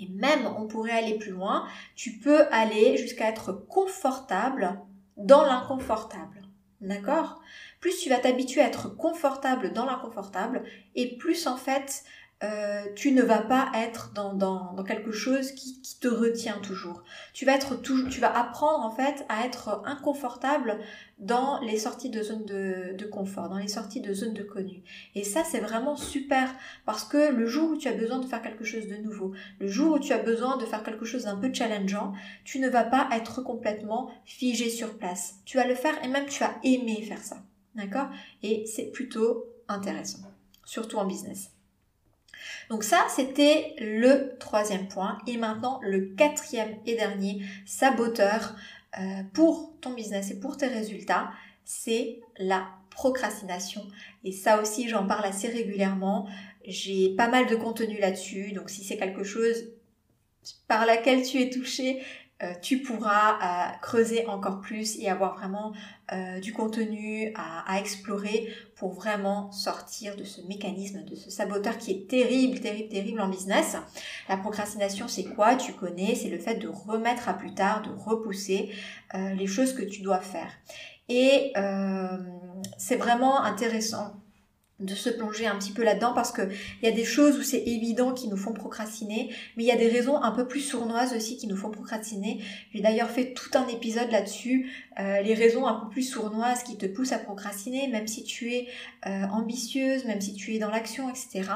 Et 0.00 0.08
même, 0.08 0.44
on 0.58 0.66
pourrait 0.66 0.90
aller 0.90 1.18
plus 1.18 1.30
loin. 1.30 1.68
Tu 1.94 2.18
peux 2.18 2.46
aller 2.50 2.96
jusqu'à 2.96 3.28
être 3.28 3.52
confortable 3.52 4.80
dans 5.16 5.44
l'inconfortable. 5.44 6.42
D'accord? 6.80 7.40
Plus 7.80 7.96
tu 7.98 8.08
vas 8.08 8.18
t'habituer 8.18 8.60
à 8.60 8.66
être 8.66 8.96
confortable 8.96 9.72
dans 9.72 9.84
l'inconfortable, 9.84 10.64
et 10.96 11.16
plus 11.16 11.46
en 11.46 11.56
fait, 11.56 12.04
euh, 12.44 12.84
tu 12.94 13.10
ne 13.10 13.22
vas 13.22 13.40
pas 13.40 13.72
être 13.74 14.12
dans, 14.14 14.32
dans, 14.32 14.72
dans 14.74 14.84
quelque 14.84 15.10
chose 15.10 15.50
qui, 15.50 15.82
qui, 15.82 15.98
te 15.98 16.06
retient 16.06 16.60
toujours. 16.60 17.02
Tu 17.32 17.44
vas 17.44 17.56
être 17.56 17.82
tu 17.82 18.20
vas 18.20 18.38
apprendre 18.38 18.84
en 18.84 18.92
fait 18.92 19.26
à 19.28 19.44
être 19.44 19.82
inconfortable 19.84 20.78
dans 21.18 21.58
les 21.62 21.78
sorties 21.78 22.10
de 22.10 22.22
zone 22.22 22.44
de, 22.44 22.94
de 22.96 23.06
confort, 23.06 23.48
dans 23.48 23.58
les 23.58 23.66
sorties 23.66 24.00
de 24.00 24.14
zone 24.14 24.34
de 24.34 24.44
connu. 24.44 24.84
Et 25.16 25.24
ça, 25.24 25.42
c'est 25.42 25.58
vraiment 25.58 25.96
super 25.96 26.54
parce 26.86 27.02
que 27.02 27.32
le 27.32 27.46
jour 27.46 27.70
où 27.70 27.76
tu 27.76 27.88
as 27.88 27.92
besoin 27.92 28.20
de 28.20 28.26
faire 28.26 28.40
quelque 28.40 28.64
chose 28.64 28.86
de 28.86 28.96
nouveau, 28.96 29.32
le 29.58 29.66
jour 29.66 29.94
où 29.94 29.98
tu 29.98 30.12
as 30.12 30.18
besoin 30.18 30.56
de 30.58 30.64
faire 30.64 30.84
quelque 30.84 31.04
chose 31.04 31.24
d'un 31.24 31.36
peu 31.36 31.52
challengeant, 31.52 32.12
tu 32.44 32.60
ne 32.60 32.68
vas 32.68 32.84
pas 32.84 33.08
être 33.12 33.42
complètement 33.42 34.12
figé 34.24 34.70
sur 34.70 34.96
place. 34.96 35.40
Tu 35.44 35.56
vas 35.56 35.66
le 35.66 35.74
faire 35.74 35.94
et 36.04 36.08
même 36.08 36.26
tu 36.26 36.38
vas 36.44 36.54
aimer 36.62 37.02
faire 37.02 37.24
ça. 37.24 37.38
D'accord? 37.74 38.10
Et 38.44 38.64
c'est 38.66 38.92
plutôt 38.92 39.44
intéressant, 39.66 40.20
surtout 40.64 40.98
en 40.98 41.04
business. 41.04 41.50
Donc 42.70 42.84
ça, 42.84 43.06
c'était 43.14 43.74
le 43.78 44.36
troisième 44.38 44.88
point. 44.88 45.18
Et 45.26 45.36
maintenant, 45.36 45.80
le 45.82 46.14
quatrième 46.16 46.76
et 46.86 46.96
dernier 46.96 47.42
saboteur 47.66 48.56
euh, 48.98 49.22
pour 49.32 49.72
ton 49.80 49.94
business 49.94 50.30
et 50.30 50.40
pour 50.40 50.56
tes 50.56 50.66
résultats, 50.66 51.30
c'est 51.64 52.20
la 52.38 52.68
procrastination. 52.90 53.86
Et 54.24 54.32
ça 54.32 54.60
aussi, 54.60 54.88
j'en 54.88 55.06
parle 55.06 55.24
assez 55.24 55.48
régulièrement. 55.48 56.28
J'ai 56.64 57.14
pas 57.16 57.28
mal 57.28 57.46
de 57.46 57.54
contenu 57.54 57.98
là-dessus. 57.98 58.52
Donc 58.52 58.70
si 58.70 58.82
c'est 58.84 58.96
quelque 58.96 59.24
chose 59.24 59.70
par 60.66 60.86
laquelle 60.86 61.22
tu 61.22 61.40
es 61.40 61.50
touché, 61.50 62.02
euh, 62.40 62.52
tu 62.62 62.82
pourras 62.82 63.34
euh, 63.34 63.76
creuser 63.82 64.24
encore 64.28 64.60
plus 64.60 64.96
et 65.00 65.08
avoir 65.08 65.36
vraiment 65.36 65.72
euh, 66.12 66.38
du 66.38 66.52
contenu 66.52 67.32
à, 67.34 67.68
à, 67.68 67.80
explorer 67.80 68.48
pour 68.76 68.92
vraiment 68.92 69.50
sortir 69.50 70.14
de 70.14 70.22
ce 70.22 70.40
mécanisme, 70.42 71.02
de 71.04 71.16
ce 71.16 71.30
saboteur 71.30 71.78
qui 71.78 71.90
est 71.90 72.08
terrible, 72.08 72.60
terrible, 72.60 72.90
terrible 72.90 73.20
en 73.20 73.28
business. 73.28 73.76
La 74.28 74.36
procrastination, 74.36 75.08
c'est 75.08 75.24
quoi? 75.24 75.56
Tu 75.56 75.72
connais, 75.72 76.14
c'est 76.14 76.28
le 76.28 76.38
fait 76.38 76.54
de 76.54 76.68
remettre 76.68 77.28
à 77.28 77.34
plus 77.34 77.54
tard, 77.54 77.82
de 77.82 77.90
repousser 77.90 78.70
les 79.14 79.46
choses 79.46 79.72
que 79.72 79.82
tu 79.82 80.02
dois 80.02 80.20
faire. 80.20 80.52
Et 81.08 81.52
c'est 82.76 82.96
vraiment 82.96 83.42
intéressant 83.42 84.14
de 84.80 84.94
se 84.94 85.10
plonger 85.10 85.46
un 85.46 85.56
petit 85.58 85.72
peu 85.72 85.82
là-dedans 85.82 86.12
parce 86.14 86.30
que 86.30 86.42
il 86.82 86.88
y 86.88 86.88
a 86.88 86.94
des 86.94 87.04
choses 87.04 87.36
où 87.36 87.42
c'est 87.42 87.62
évident 87.62 88.12
qui 88.12 88.28
nous 88.28 88.36
font 88.36 88.52
procrastiner, 88.52 89.30
mais 89.56 89.64
il 89.64 89.66
y 89.66 89.72
a 89.72 89.76
des 89.76 89.88
raisons 89.88 90.22
un 90.22 90.30
peu 90.30 90.46
plus 90.46 90.60
sournoises 90.60 91.14
aussi 91.14 91.36
qui 91.36 91.48
nous 91.48 91.56
font 91.56 91.70
procrastiner. 91.70 92.40
J'ai 92.72 92.80
d'ailleurs 92.80 93.10
fait 93.10 93.34
tout 93.34 93.50
un 93.54 93.66
épisode 93.66 94.10
là-dessus, 94.10 94.70
euh, 95.00 95.20
les 95.22 95.34
raisons 95.34 95.66
un 95.66 95.74
peu 95.74 95.88
plus 95.88 96.02
sournoises 96.02 96.62
qui 96.62 96.76
te 96.76 96.86
poussent 96.86 97.12
à 97.12 97.18
procrastiner, 97.18 97.88
même 97.88 98.06
si 98.06 98.22
tu 98.22 98.52
es 98.52 98.68
euh, 99.06 99.24
ambitieuse, 99.32 100.04
même 100.04 100.20
si 100.20 100.34
tu 100.34 100.54
es 100.54 100.58
dans 100.58 100.70
l'action, 100.70 101.10
etc. 101.10 101.50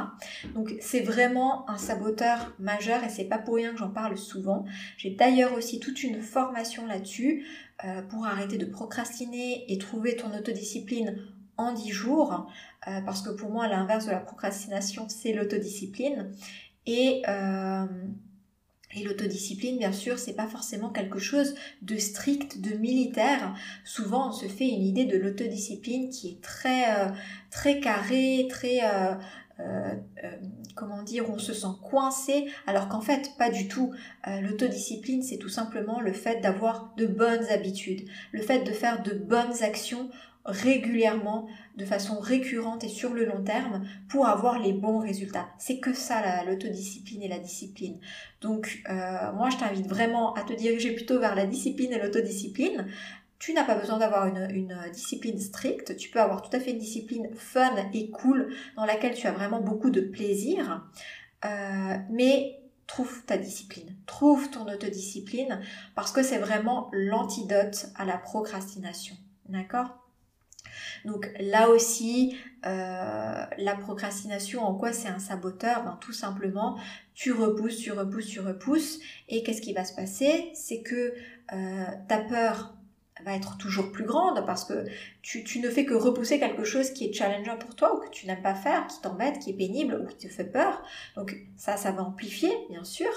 Donc 0.55 0.75
c'est 0.81 1.01
vraiment 1.01 1.69
un 1.71 1.79
saboteur 1.79 2.53
majeur 2.59 3.05
et 3.05 3.09
c'est 3.09 3.25
pas 3.25 3.39
pour 3.39 3.55
rien 3.55 3.73
que 3.73 3.79
j'en 3.79 3.91
parle 3.91 4.17
souvent. 4.17 4.65
J'ai 4.97 5.11
d'ailleurs 5.11 5.55
aussi 5.55 5.79
toute 5.79 6.03
une 6.03 6.21
formation 6.21 6.87
là-dessus 6.87 7.47
euh, 7.85 8.03
pour 8.03 8.27
arrêter 8.27 8.59
de 8.59 8.67
procrastiner 8.67 9.65
et 9.73 9.79
trouver 9.79 10.17
ton 10.17 10.37
autodiscipline 10.37 11.17
en 11.63 11.73
10 11.73 11.91
jours, 11.91 12.47
euh, 12.89 13.01
parce 13.03 13.23
que 13.23 13.31
pour 13.31 13.51
moi, 13.51 13.69
l'inverse 13.69 14.07
de 14.07 14.11
la 14.11 14.19
procrastination, 14.19 15.09
c'est 15.09 15.33
l'autodiscipline. 15.33 16.33
Et, 16.87 17.23
euh, 17.29 17.87
et 18.95 19.05
l'autodiscipline, 19.05 19.79
bien 19.79 19.93
sûr, 19.93 20.19
c'est 20.19 20.35
pas 20.35 20.49
forcément 20.49 20.91
quelque 20.91 21.19
chose 21.19 21.55
de 21.81 21.97
strict, 21.97 22.61
de 22.61 22.77
militaire. 22.77 23.55
Souvent, 23.85 24.31
on 24.31 24.33
se 24.33 24.47
fait 24.47 24.69
une 24.69 24.83
idée 24.83 25.05
de 25.05 25.17
l'autodiscipline 25.17 26.11
qui 26.11 26.29
est 26.29 26.41
très, 26.43 26.91
euh, 26.99 27.11
très 27.51 27.81
carrée, 27.81 28.47
très, 28.51 28.81
comment 30.75 31.05
dire, 31.05 31.31
on 31.31 31.39
se 31.39 31.55
sent 31.55 31.69
coincé, 31.83 32.47
alors 32.67 32.89
qu'en 32.89 33.01
fait, 33.01 33.31
pas 33.39 33.49
du 33.49 33.69
tout. 33.69 33.95
L'autodiscipline, 34.27 35.23
c'est 35.23 35.37
tout 35.37 35.49
simplement 35.49 36.01
le 36.01 36.13
fait 36.13 36.41
d'avoir 36.41 36.93
de 36.97 37.07
bonnes 37.07 37.45
habitudes, 37.45 38.09
le 38.33 38.43
fait 38.43 38.65
de 38.65 38.73
faire 38.73 39.05
de 39.05 39.13
bonnes 39.13 39.63
actions 39.63 40.11
régulièrement, 40.45 41.47
de 41.77 41.85
façon 41.85 42.19
récurrente 42.19 42.85
et 42.85 42.89
sur 42.89 43.13
le 43.13 43.25
long 43.25 43.43
terme 43.43 43.87
pour 44.09 44.27
avoir 44.27 44.59
les 44.59 44.73
bons 44.73 44.99
résultats. 44.99 45.49
C'est 45.59 45.79
que 45.79 45.93
ça 45.95 46.45
l'autodiscipline 46.45 47.23
et 47.23 47.29
la 47.29 47.39
discipline. 47.39 47.99
Donc 48.41 48.83
euh, 48.89 49.33
moi 49.33 49.51
je 49.51 49.57
t'invite 49.57 49.87
vraiment 49.87 50.35
à 50.35 50.43
te 50.43 50.53
diriger 50.53 50.93
plutôt 50.93 51.21
vers 51.21 51.35
la 51.35 51.47
discipline 51.47 51.93
et 51.93 51.99
l'autodiscipline. 51.99 52.87
Tu 53.39 53.55
n'as 53.55 53.65
pas 53.65 53.75
besoin 53.75 53.99
d'avoir 53.99 54.27
une, 54.27 54.79
discipline 54.93 55.39
stricte, 55.39 55.97
tu 55.97 56.11
peux 56.11 56.21
avoir 56.21 56.43
tout 56.43 56.57
à 56.57 56.61
fait 56.61 56.71
une 56.71 56.79
discipline 56.79 57.29
fun 57.35 57.75
et 57.93 58.11
cool 58.11 58.55
dans 58.77 58.85
laquelle 58.85 59.15
tu 59.15 59.27
as 59.27 59.33
vraiment 59.33 59.61
beaucoup 59.61 59.91
de 59.91 60.01
plaisir. 60.01 60.87
Euh, 61.45 61.97
mais 62.11 62.61
trouve 62.87 63.25
ta 63.25 63.37
discipline, 63.39 63.97
trouve 64.07 64.51
ton 64.51 64.71
autodiscipline 64.73 65.61
parce 65.97 66.13
que 66.13 66.23
c'est 66.23 66.39
vraiment 66.39 66.89
l'antidote 66.93 67.87
à 67.97 68.05
la 68.05 68.17
procrastination. 68.17 69.17
D'accord? 69.49 70.02
Donc 71.05 71.31
là 71.41 71.69
aussi, 71.69 72.37
euh, 72.67 73.45
la 73.59 73.75
procrastination, 73.75 74.63
en 74.63 74.75
quoi 74.75 74.93
c'est 74.93 75.09
un 75.09 75.19
saboteur? 75.19 75.85
Ben, 75.85 75.99
Tout 76.01 76.13
simplement, 76.13 76.79
tu 77.15 77.33
repousses, 77.33 77.77
tu 77.77 77.93
repousses, 77.93 78.27
tu 78.27 78.41
repousses. 78.41 79.01
Et 79.29 79.43
qu'est-ce 79.43 79.61
qui 79.61 79.73
va 79.73 79.85
se 79.85 79.95
passer? 79.95 80.51
C'est 80.55 80.83
que 80.83 81.15
euh, 81.53 81.85
ta 82.09 82.19
peur 82.19 82.75
va 83.25 83.35
être 83.35 83.57
toujours 83.57 83.93
plus 83.93 84.05
grande 84.05 84.45
parce 84.47 84.65
que 84.65 84.87
tu, 85.23 85.61
ne 85.61 85.69
fais 85.69 85.85
que 85.85 85.95
repousser 85.95 86.41
quelque 86.41 86.65
chose 86.65 86.91
qui 86.91 87.07
est 87.07 87.13
challengeant 87.13 87.57
pour 87.57 87.75
toi 87.75 87.95
ou 87.95 88.01
que 88.01 88.11
tu 88.11 88.27
n'aimes 88.27 88.43
pas 88.43 88.55
faire, 88.55 88.87
qui 88.87 89.01
t'embête, 89.01 89.39
qui 89.39 89.51
est 89.51 89.57
pénible 89.57 90.01
ou 90.03 90.07
qui 90.07 90.27
te 90.27 90.33
fait 90.33 90.45
peur. 90.45 90.83
Donc 91.17 91.37
ça, 91.57 91.77
ça 91.77 91.93
va 91.93 92.03
amplifier, 92.03 92.51
bien 92.71 92.85
sûr. 92.85 93.11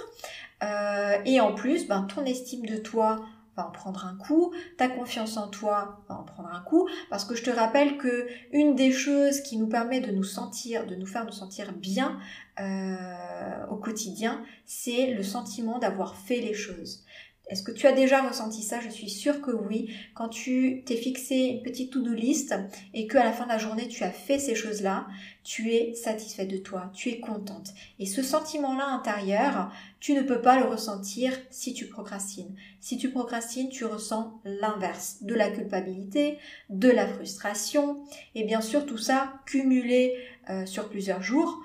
Euh, 0.64 1.18
et 1.26 1.40
en 1.40 1.54
plus, 1.54 1.88
ben, 1.88 2.04
ton 2.04 2.26
estime 2.26 2.66
de 2.66 2.78
toi 2.78 3.26
va 3.56 3.68
en 3.68 3.72
prendre 3.72 4.06
un 4.06 4.16
coup, 4.16 4.54
ta 4.78 4.88
confiance 4.88 5.38
en 5.38 5.48
toi 5.48 6.04
va 6.10 6.16
en 6.16 6.24
prendre 6.24 6.50
un 6.50 6.62
coup, 6.62 6.88
parce 7.10 7.26
que 7.26 7.36
je 7.36 7.44
te 7.44 7.50
rappelle 7.50 7.98
que 7.98 8.28
une 8.52 8.76
des 8.76 8.92
choses 8.92 9.42
qui 9.42 9.58
nous 9.58 9.68
permet 9.68 10.02
de 10.02 10.12
nous 10.12 10.24
sentir, 10.24 10.86
de 10.86 10.96
nous 10.96 11.06
faire 11.06 11.26
nous 11.26 11.32
sentir 11.32 11.74
bien 11.74 12.20
euh, 12.60 13.66
au 13.70 13.78
quotidien, 13.78 14.44
c'est 14.66 15.14
le 15.14 15.24
sentiment 15.24 15.80
d'avoir 15.80 16.16
fait 16.16 16.40
les 16.42 16.54
choses. 16.54 17.06
Est-ce 17.48 17.62
que 17.62 17.72
tu 17.72 17.86
as 17.86 17.92
déjà 17.92 18.28
ressenti 18.28 18.64
ça? 18.64 18.80
Je 18.80 18.90
suis 18.90 19.10
sûre 19.10 19.40
que 19.42 19.52
oui. 19.52 19.94
Quand 20.16 20.30
tu 20.30 20.84
t'es 20.86 20.96
fixé 20.96 21.36
une 21.36 21.62
petite 21.62 21.94
to-do 21.94 22.14
list 22.14 22.56
et 22.94 23.08
qu'à 23.08 23.24
la 23.24 23.32
fin 23.32 23.44
de 23.44 23.50
la 23.50 23.58
journée 23.58 23.88
tu 23.88 24.04
as 24.04 24.12
fait 24.12 24.40
ces 24.40 24.56
choses-là, 24.56 25.08
tu 25.44 25.72
es 25.72 25.94
satisfait 25.94 26.48
de 26.48 26.58
toi, 26.58 26.92
tu 26.94 27.10
es 27.10 27.20
contente. 27.20 27.70
Et 28.00 28.08
ce 28.08 28.24
sentiment-là 28.24 28.88
intérieur, 28.88 29.72
tu 30.00 30.14
ne 30.14 30.24
peux 30.24 30.42
pas 30.42 30.60
le 30.60 30.66
ressentir 30.66 31.34
si 31.52 31.74
tu 31.74 31.88
procrastines. 31.88 32.56
Si 32.80 32.98
tu 32.98 33.12
procrastines, 33.12 33.70
tu 33.70 33.86
ressens 33.86 34.40
l'inverse, 34.44 35.18
de 35.22 35.36
la 35.36 35.52
culpabilité, 35.52 36.40
de 36.70 36.90
la 36.90 37.08
frustration, 37.08 38.04
et 38.34 38.44
bien 38.44 38.62
sûr 38.62 38.88
tout 38.88 38.98
ça 38.98 39.34
cumulé 39.46 40.16
euh, 40.50 40.66
sur 40.66 40.90
plusieurs 40.90 41.22
jours. 41.22 41.62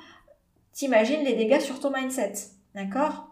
T'imagines 0.74 1.24
les 1.24 1.34
dégâts 1.34 1.60
sur 1.60 1.80
ton 1.80 1.90
mindset, 1.90 2.34
d'accord? 2.74 3.29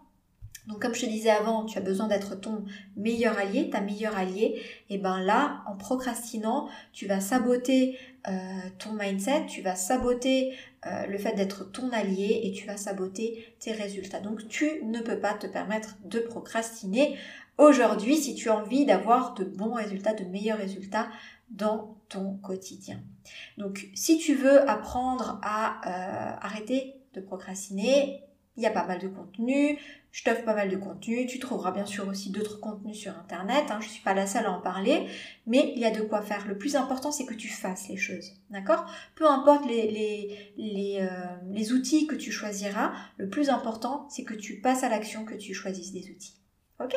Donc 0.69 0.83
comme 0.83 0.95
je 0.95 1.01
te 1.01 1.07
disais 1.07 1.31
avant, 1.31 1.65
tu 1.65 1.79
as 1.79 1.81
besoin 1.81 2.09
d'être 2.09 2.39
ton 2.39 2.65
meilleur 2.95 3.39
allié, 3.39 3.71
ta 3.71 3.81
meilleure 3.81 4.17
alliée. 4.17 4.61
Et 4.91 4.99
ben 4.99 5.19
là, 5.19 5.63
en 5.67 5.77
procrastinant, 5.77 6.69
tu 6.93 7.07
vas 7.07 7.21
saboter 7.21 7.99
euh, 8.29 8.33
ton 8.79 8.93
mindset, 8.93 9.47
tu 9.47 9.63
vas 9.63 9.75
saboter 9.75 10.55
euh, 10.87 11.07
le 11.07 11.17
fait 11.17 11.33
d'être 11.33 11.73
ton 11.73 11.91
allié 11.91 12.43
et 12.45 12.53
tu 12.53 12.67
vas 12.67 12.77
saboter 12.77 13.55
tes 13.61 13.73
résultats. 13.73 14.21
Donc 14.21 14.47
tu 14.49 14.85
ne 14.85 15.01
peux 15.01 15.19
pas 15.19 15.33
te 15.33 15.47
permettre 15.47 15.97
de 16.05 16.19
procrastiner 16.19 17.17
aujourd'hui 17.57 18.17
si 18.17 18.35
tu 18.35 18.51
as 18.51 18.57
envie 18.57 18.85
d'avoir 18.85 19.33
de 19.33 19.45
bons 19.45 19.73
résultats, 19.73 20.13
de 20.13 20.25
meilleurs 20.25 20.59
résultats 20.59 21.09
dans 21.49 21.97
ton 22.11 22.35
quotidien. 22.37 23.01
Donc 23.57 23.89
si 23.95 24.19
tu 24.19 24.35
veux 24.35 24.69
apprendre 24.69 25.41
à 25.43 25.81
euh, 25.87 26.37
arrêter 26.43 26.95
de 27.15 27.23
procrastiner, 27.23 28.23
il 28.59 28.63
y 28.63 28.67
a 28.67 28.71
pas 28.71 28.85
mal 28.85 28.99
de 28.99 29.09
contenu, 29.09 29.79
je 30.11 30.25
t'offre 30.25 30.45
pas 30.45 30.55
mal 30.55 30.69
de 30.69 30.77
contenu, 30.77 31.27
tu 31.27 31.39
trouveras 31.39 31.71
bien 31.71 31.87
sûr 31.87 32.09
aussi 32.09 32.31
d'autres 32.31 32.59
contenus 32.61 32.99
sur 32.99 33.17
internet, 33.17 33.67
hein, 33.71 33.79
je 33.81 33.87
ne 33.87 33.91
suis 33.93 34.03
pas 34.03 34.15
la 34.15 34.27
seule 34.27 34.47
à 34.47 34.51
en 34.51 34.61
parler, 34.61 35.07
mais 35.47 35.73
il 35.77 35.81
y 35.81 35.85
a 35.85 35.93
de 35.93 36.03
quoi 36.03 36.23
faire. 36.23 36.47
Le 36.47 36.59
plus 36.59 36.75
important 36.75 37.13
c'est 37.13 37.25
que 37.25 37.35
tu 37.35 37.49
fasses 37.49 37.89
les 37.89 37.97
choses, 37.97 38.33
d'accord? 38.51 38.85
Peu 39.15 39.27
importe 39.27 39.65
euh, 39.67 40.29
les, 40.57 41.73
outils 41.73 42.09
que 42.09 42.17
tu 42.17 42.33
choisiras, 42.33 42.93
le 43.17 43.29
plus 43.29 43.49
important 43.49 44.09
c'est 44.11 44.25
que 44.25 44.35
tu 44.35 44.61
passes 44.61 44.83
à 44.83 44.89
l'action, 44.89 45.25
que 45.25 45.35
tu 45.35 45.55
choisisses 45.55 45.93
des 45.93 46.11
outils. 46.11 46.35
Ok? 46.81 46.95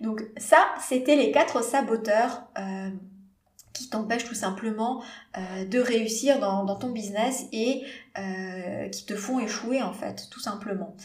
Donc 0.00 0.22
ça, 0.38 0.74
c'était 0.80 1.16
les 1.16 1.30
quatre 1.30 1.62
saboteurs. 1.62 2.48
Euh, 2.58 2.90
qui 3.74 3.88
t'empêchent 3.88 4.24
tout 4.24 4.34
simplement 4.34 5.02
euh, 5.36 5.66
de 5.66 5.78
réussir 5.78 6.38
dans, 6.38 6.64
ton 6.76 6.90
business 6.90 7.44
et 7.52 7.82
euh, 8.18 8.88
qui 8.88 9.04
te 9.04 9.14
font 9.14 9.40
échouer 9.40 9.82
en 9.82 9.92
fait, 9.92 10.28
tout 10.30 10.40
simplement. 10.40 10.96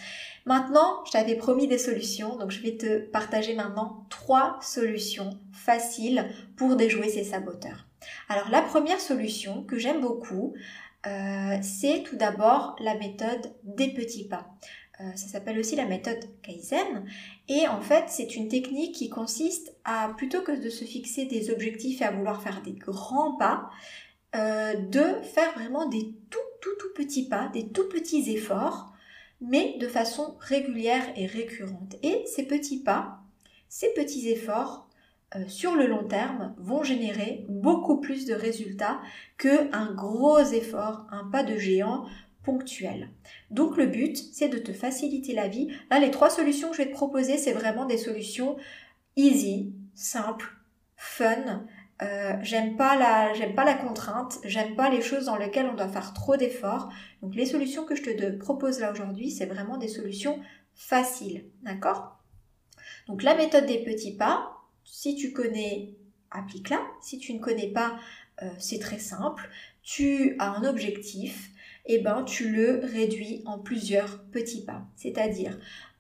Maintenant, 0.46 1.04
je 1.06 1.12
t'avais 1.12 1.36
promis 1.36 1.68
des 1.68 1.78
solutions, 1.78 2.38
donc 2.38 2.52
je 2.52 2.62
vais 2.62 2.78
te 2.78 3.00
partager 3.00 3.56
maintenant 3.56 4.06
trois 4.10 4.58
solutions 4.62 5.38
faciles 5.52 6.26
pour 6.56 6.76
déjouer 6.76 7.10
ces 7.10 7.24
saboteurs. 7.24 7.86
Alors 8.30 8.50
la 8.50 8.62
première 8.62 9.02
solution 9.02 9.64
que 9.64 9.78
j'aime 9.78 10.02
beaucoup, 10.02 10.54
euh, 11.08 11.58
c'est 11.62 12.04
tout 12.04 12.18
d'abord 12.18 12.76
la 12.80 12.96
méthode 12.96 13.54
des 13.64 13.90
petits 13.90 14.28
pas. 14.28 14.48
Euh, 15.02 15.12
ça 15.16 15.28
s'appelle 15.28 15.58
aussi 15.58 15.76
la 15.76 15.86
méthode 15.86 16.20
Kaizen. 16.42 17.06
Et 17.48 17.68
en 17.68 17.80
fait, 17.80 18.06
c'est 18.08 18.36
une 18.36 18.50
technique 18.50 18.96
qui 18.96 19.10
consiste 19.10 19.76
à, 19.86 20.14
plutôt 20.18 20.42
que 20.42 20.52
de 20.52 20.70
se 20.70 20.84
fixer 20.84 21.26
des 21.26 21.52
objectifs 21.52 22.02
et 22.02 22.06
à 22.06 22.12
vouloir 22.12 22.42
faire 22.42 22.62
des 22.62 22.74
grands 22.74 23.34
pas, 23.38 23.70
euh, 24.36 24.74
de 24.76 25.22
faire 25.24 25.54
vraiment 25.54 25.88
des 25.88 26.14
tout, 26.30 26.40
tout, 26.62 26.76
tout 26.80 26.94
petits 26.96 27.30
pas, 27.30 27.50
des 27.54 27.70
tout 27.70 27.88
petits 27.88 28.30
efforts, 28.30 28.94
mais 29.42 29.78
de 29.80 29.88
façon 29.88 30.36
régulière 30.40 31.06
et 31.16 31.26
récurrente. 31.26 31.96
Et 32.04 32.24
ces 32.26 32.44
petits 32.44 32.84
pas, 32.84 33.20
ces 33.70 33.94
petits 33.94 34.28
efforts, 34.28 34.90
euh, 35.36 35.48
sur 35.48 35.76
le 35.76 35.88
long 35.88 36.04
terme, 36.04 36.54
vont 36.58 36.84
générer 36.84 37.46
beaucoup 37.48 38.02
plus 38.02 38.26
de 38.26 38.34
résultats 38.34 39.00
qu'un 39.38 39.94
gros 39.94 40.40
effort, 40.40 41.06
un 41.12 41.24
pas 41.30 41.44
de 41.44 41.56
géant 41.56 42.06
Donc 43.52 43.78
le 43.78 43.86
but, 43.86 44.18
c'est 44.18 44.50
de 44.50 44.58
te 44.58 44.74
faciliter 44.74 45.34
la 45.34 45.48
vie. 45.48 45.70
Là, 45.90 46.00
les 46.00 46.12
trois 46.12 46.30
solutions 46.30 46.70
que 46.70 46.78
je 46.78 46.84
vais 46.84 46.90
te 46.90 46.96
proposer, 46.96 47.38
c'est 47.38 47.54
vraiment 47.54 47.86
des 47.86 47.98
solutions 47.98 48.58
easy, 49.16 49.74
simples, 49.94 50.56
fun, 50.96 51.66
euh, 52.02 52.38
j'aime 52.42 52.78
pas 52.78 52.96
la 52.96 53.74
contrainte, 53.74 54.40
j'aime 54.46 54.76
pas 54.76 54.90
les 54.90 55.02
choses 55.02 55.26
dans 55.26 55.36
lesquelles 55.36 55.66
on 55.66 55.76
doit 55.76 55.90
faire 55.90 56.14
trop 56.14 56.38
d'efforts. 56.38 56.90
Donc 57.22 57.36
les 57.36 57.46
solutions 57.46 57.86
que 57.86 57.96
je 57.96 58.04
te 58.04 58.32
propose 58.38 58.80
là 58.80 58.92
aujourd'hui, 58.92 59.32
c'est 59.32 59.46
vraiment 59.46 59.78
des 59.78 59.90
solutions 59.90 60.40
faciles, 60.74 61.46
d'accord? 61.64 62.20
Donc 63.08 63.24
la 63.24 63.36
méthode 63.36 63.66
des 63.66 63.84
petits 63.84 64.16
pas, 64.16 64.56
si 64.86 65.16
tu 65.16 65.34
connais, 65.34 65.94
applique-la. 66.32 66.82
Si 67.02 67.20
tu 67.20 67.34
ne 67.34 67.40
connais 67.40 67.72
pas, 67.72 68.00
euh, 68.44 68.50
c'est 68.60 68.80
très 68.80 69.00
simple. 69.00 69.50
Tu 69.84 70.36
as 70.40 70.52
un 70.52 70.64
objectif, 70.64 71.50
eh 71.92 72.00
ben 72.00 72.24
tu 72.24 72.50
le 72.50 72.82
réduis 72.84 73.42
en 73.46 73.58
plusieurs 73.58 74.24
petits 74.32 74.64
pas. 74.64 74.84
C'est-à-dire 74.96 75.58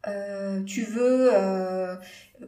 euh, 0.08 0.63
tu 0.63 0.84
veux, 0.84 1.32
euh, 1.34 1.95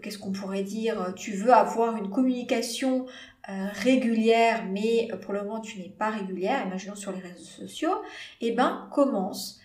qu'est-ce 0.01 0.17
qu'on 0.17 0.31
pourrait 0.31 0.63
dire, 0.63 1.13
tu 1.15 1.33
veux 1.33 1.51
avoir 1.51 1.97
une 1.97 2.09
communication 2.09 3.07
euh, 3.49 3.67
régulière, 3.73 4.63
mais 4.69 5.09
pour 5.21 5.33
le 5.33 5.43
moment 5.43 5.59
tu 5.59 5.79
n'es 5.79 5.89
pas 5.89 6.11
régulière, 6.11 6.65
imaginons 6.65 6.95
sur 6.95 7.11
les 7.11 7.19
réseaux 7.19 7.43
sociaux, 7.43 8.01
et 8.39 8.51
ben 8.51 8.87
commence 8.91 9.59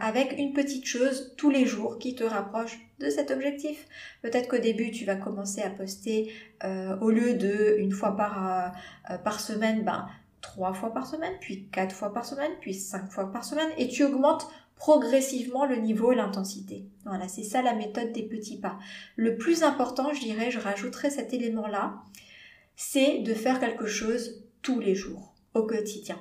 avec 0.00 0.34
une 0.38 0.52
petite 0.52 0.86
chose 0.86 1.34
tous 1.36 1.48
les 1.48 1.66
jours 1.66 2.00
qui 2.00 2.16
te 2.16 2.24
rapproche 2.24 2.80
de 2.98 3.08
cet 3.08 3.30
objectif. 3.30 3.86
Peut-être 4.20 4.48
qu'au 4.48 4.58
début 4.58 4.90
tu 4.90 5.04
vas 5.04 5.14
commencer 5.14 5.62
à 5.62 5.70
poster 5.70 6.32
au 7.00 7.10
lieu 7.10 7.34
de 7.34 7.76
une 7.78 7.92
fois 7.92 8.16
par, 8.16 8.72
par 9.22 9.38
semaine, 9.38 9.84
ben 9.84 10.08
trois 10.52 10.74
fois 10.74 10.92
par 10.92 11.06
semaine, 11.06 11.32
puis 11.40 11.66
quatre 11.70 11.94
fois 11.94 12.12
par 12.12 12.26
semaine, 12.26 12.52
puis 12.60 12.74
cinq 12.74 13.10
fois 13.10 13.32
par 13.32 13.42
semaine, 13.42 13.70
et 13.78 13.88
tu 13.88 14.04
augmentes 14.04 14.46
progressivement 14.76 15.64
le 15.64 15.76
niveau 15.76 16.12
et 16.12 16.14
l'intensité. 16.14 16.84
Voilà, 17.06 17.26
c'est 17.26 17.42
ça 17.42 17.62
la 17.62 17.74
méthode 17.74 18.12
des 18.12 18.24
petits 18.24 18.60
pas. 18.60 18.78
Le 19.16 19.38
plus 19.38 19.62
important, 19.62 20.12
je 20.12 20.20
dirais, 20.20 20.50
je 20.50 20.58
rajouterai 20.58 21.08
cet 21.08 21.32
élément-là, 21.32 21.94
c'est 22.76 23.20
de 23.20 23.32
faire 23.32 23.60
quelque 23.60 23.86
chose 23.86 24.44
tous 24.60 24.78
les 24.78 24.94
jours, 24.94 25.34
au 25.54 25.62
quotidien. 25.62 26.20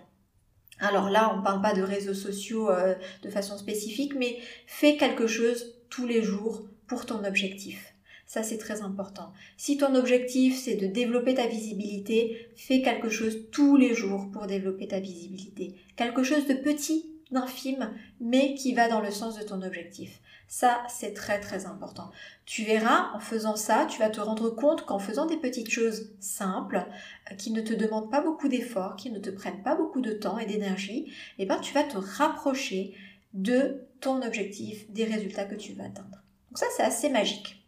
Alors 0.79 1.09
là, 1.09 1.33
on 1.33 1.39
ne 1.39 1.43
parle 1.43 1.61
pas 1.61 1.73
de 1.73 1.81
réseaux 1.81 2.13
sociaux 2.13 2.69
euh, 2.69 2.95
de 3.23 3.29
façon 3.29 3.57
spécifique, 3.57 4.15
mais 4.15 4.39
fais 4.65 4.95
quelque 4.95 5.27
chose 5.27 5.75
tous 5.89 6.07
les 6.07 6.23
jours 6.23 6.69
pour 6.87 7.05
ton 7.05 7.25
objectif. 7.25 7.90
Ça, 8.31 8.43
c'est 8.43 8.57
très 8.57 8.81
important. 8.81 9.33
Si 9.57 9.75
ton 9.75 9.93
objectif, 9.93 10.57
c'est 10.57 10.77
de 10.77 10.87
développer 10.87 11.33
ta 11.33 11.47
visibilité, 11.47 12.47
fais 12.55 12.81
quelque 12.81 13.09
chose 13.09 13.49
tous 13.51 13.75
les 13.75 13.93
jours 13.93 14.31
pour 14.31 14.47
développer 14.47 14.87
ta 14.87 15.01
visibilité. 15.01 15.75
Quelque 15.97 16.23
chose 16.23 16.47
de 16.47 16.53
petit, 16.53 17.11
d'infime, 17.31 17.93
mais 18.21 18.55
qui 18.55 18.73
va 18.73 18.87
dans 18.87 19.01
le 19.01 19.11
sens 19.11 19.37
de 19.37 19.43
ton 19.43 19.61
objectif. 19.61 20.21
Ça, 20.47 20.81
c'est 20.87 21.13
très 21.13 21.41
très 21.41 21.65
important. 21.65 22.09
Tu 22.45 22.63
verras, 22.63 23.11
en 23.13 23.19
faisant 23.19 23.57
ça, 23.57 23.85
tu 23.85 23.99
vas 23.99 24.09
te 24.09 24.21
rendre 24.21 24.49
compte 24.49 24.85
qu'en 24.85 24.99
faisant 24.99 25.25
des 25.25 25.35
petites 25.35 25.69
choses 25.69 26.13
simples, 26.21 26.85
euh, 27.29 27.35
qui 27.35 27.51
ne 27.51 27.59
te 27.59 27.73
demandent 27.73 28.11
pas 28.11 28.21
beaucoup 28.21 28.47
d'efforts, 28.47 28.95
qui 28.95 29.11
ne 29.11 29.19
te 29.19 29.29
prennent 29.29 29.61
pas 29.61 29.75
beaucoup 29.75 29.99
de 29.99 30.13
temps 30.13 30.39
et 30.39 30.45
d'énergie, 30.45 31.11
eh 31.37 31.45
ben, 31.45 31.59
tu 31.59 31.73
vas 31.73 31.83
te 31.83 31.97
rapprocher 31.97 32.93
de 33.33 33.89
ton 33.99 34.21
objectif, 34.21 34.89
des 34.89 35.03
résultats 35.03 35.43
que 35.43 35.55
tu 35.55 35.73
vas 35.73 35.83
atteindre. 35.83 36.23
Donc 36.49 36.59
ça, 36.59 36.67
c'est 36.77 36.83
assez 36.83 37.09
magique. 37.09 37.60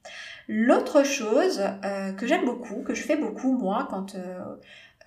L'autre 0.47 1.03
chose 1.03 1.61
euh, 1.85 2.11
que 2.13 2.27
j'aime 2.27 2.45
beaucoup, 2.45 2.83
que 2.83 2.93
je 2.93 3.01
fais 3.01 3.15
beaucoup 3.15 3.53
moi 3.53 3.87
quand 3.89 4.15
euh, 4.15 4.39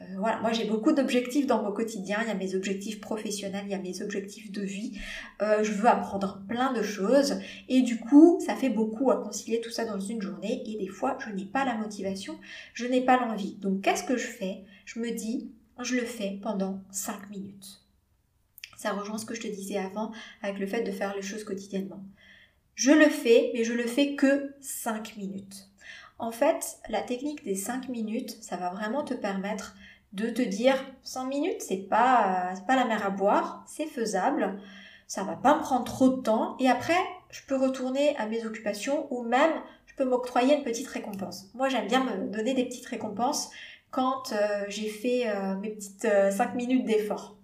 euh, 0.01 0.05
voilà, 0.19 0.41
moi 0.41 0.53
j'ai 0.53 0.65
beaucoup 0.65 0.93
d'objectifs 0.93 1.47
dans 1.47 1.63
mon 1.63 1.73
quotidien. 1.73 2.19
Il 2.23 2.29
y 2.29 2.31
a 2.31 2.35
mes 2.35 2.55
objectifs 2.55 3.01
professionnels, 3.01 3.65
il 3.67 3.71
y 3.71 3.75
a 3.75 3.79
mes 3.79 4.03
objectifs 4.03 4.51
de 4.51 4.63
vie. 4.63 4.99
Je 5.41 5.73
veux 5.73 5.89
apprendre 5.89 6.43
plein 6.49 6.73
de 6.73 6.83
choses 6.83 7.39
et 7.69 7.83
du 7.83 7.99
coup, 7.99 8.39
ça 8.45 8.55
fait 8.55 8.71
beaucoup 8.71 9.11
à 9.11 9.23
concilier 9.23 9.61
tout 9.61 9.71
ça 9.71 9.85
dans 9.85 10.01
une 10.01 10.21
journée. 10.21 10.63
Et 10.67 10.79
des 10.79 10.89
fois, 10.89 11.17
je 11.21 11.31
n'ai 11.31 11.45
pas 11.45 11.65
la 11.65 11.75
motivation, 11.75 12.39
je 12.75 12.87
n'ai 12.87 13.03
pas 13.03 13.19
l'envie. 13.19 13.57
Donc, 13.57 13.83
qu'est-ce 13.83 14.05
que 14.05 14.17
je 14.17 14.27
fais? 14.27 14.65
Je 14.85 15.01
me 15.01 15.11
dis, 15.11 15.51
je 15.81 15.97
le 15.97 16.05
fais 16.05 16.39
pendant 16.43 16.83
5 16.91 17.31
minutes. 17.31 17.83
Ça 18.77 18.93
rejoint 18.93 19.19
ce 19.19 19.25
que 19.25 19.35
je 19.35 19.41
te 19.41 19.49
disais 19.49 19.79
avant 19.79 20.13
avec 20.43 20.59
le 20.59 20.67
fait 20.67 20.83
de 20.83 20.93
faire 20.93 21.15
les 21.15 21.23
choses 21.23 21.45
quotidiennement. 21.45 22.03
Je 22.77 22.93
le 22.93 23.09
fais, 23.09 23.51
mais 23.55 23.65
je 23.65 23.73
le 23.73 23.87
fais 23.87 24.15
que 24.15 24.55
5 24.61 25.17
minutes. 25.17 25.71
En 26.19 26.31
fait, 26.31 26.79
la 26.89 27.03
technique 27.03 27.43
des 27.43 27.57
5 27.57 27.89
minutes, 27.89 28.39
ça 28.43 28.57
va 28.57 28.71
vraiment 28.71 29.03
te 29.03 29.15
permettre 29.15 29.75
de 30.13 30.29
te 30.29 30.43
dire 30.43 30.77
5 31.03 31.25
minutes, 31.25 31.61
c'est 31.61 31.89
pas, 31.89 32.55
pas 32.67 32.77
la 32.77 32.85
mer 32.85 33.05
à 33.05 33.11
boire, 33.11 33.65
c'est 33.67 33.87
faisable, 33.87 34.61
ça 35.07 35.25
va 35.25 35.37
pas 35.37 35.57
me 35.57 35.63
prendre 35.63 35.85
trop 35.85 36.11
de 36.11 36.21
temps 36.21 36.57
et 36.61 36.69
après, 36.69 36.99
je 37.31 37.41
peux 37.47 37.57
retourner 37.57 38.15
à 38.19 38.27
mes 38.27 38.45
occupations 38.47 39.13
ou 39.13 39.23
même 39.23 39.53
je 39.87 39.95
peux 39.95 40.05
m'octroyer 40.05 40.57
une 40.57 40.63
petite 40.63 40.89
récompense. 40.89 41.51
Moi, 41.55 41.71
j'aime 41.71 41.87
bien 41.87 42.05
me 42.05 42.29
donner 42.29 42.55
des 42.55 42.67
petites 42.67 42.87
récompenses 42.87 43.51
quand 43.91 44.33
euh, 44.33 44.65
j'ai 44.69 44.89
fait 44.89 45.29
euh, 45.29 45.57
mes 45.57 45.71
petites 45.71 46.03
5 46.03 46.51
euh, 46.51 46.55
minutes 46.55 46.85
d'effort. 46.85 47.37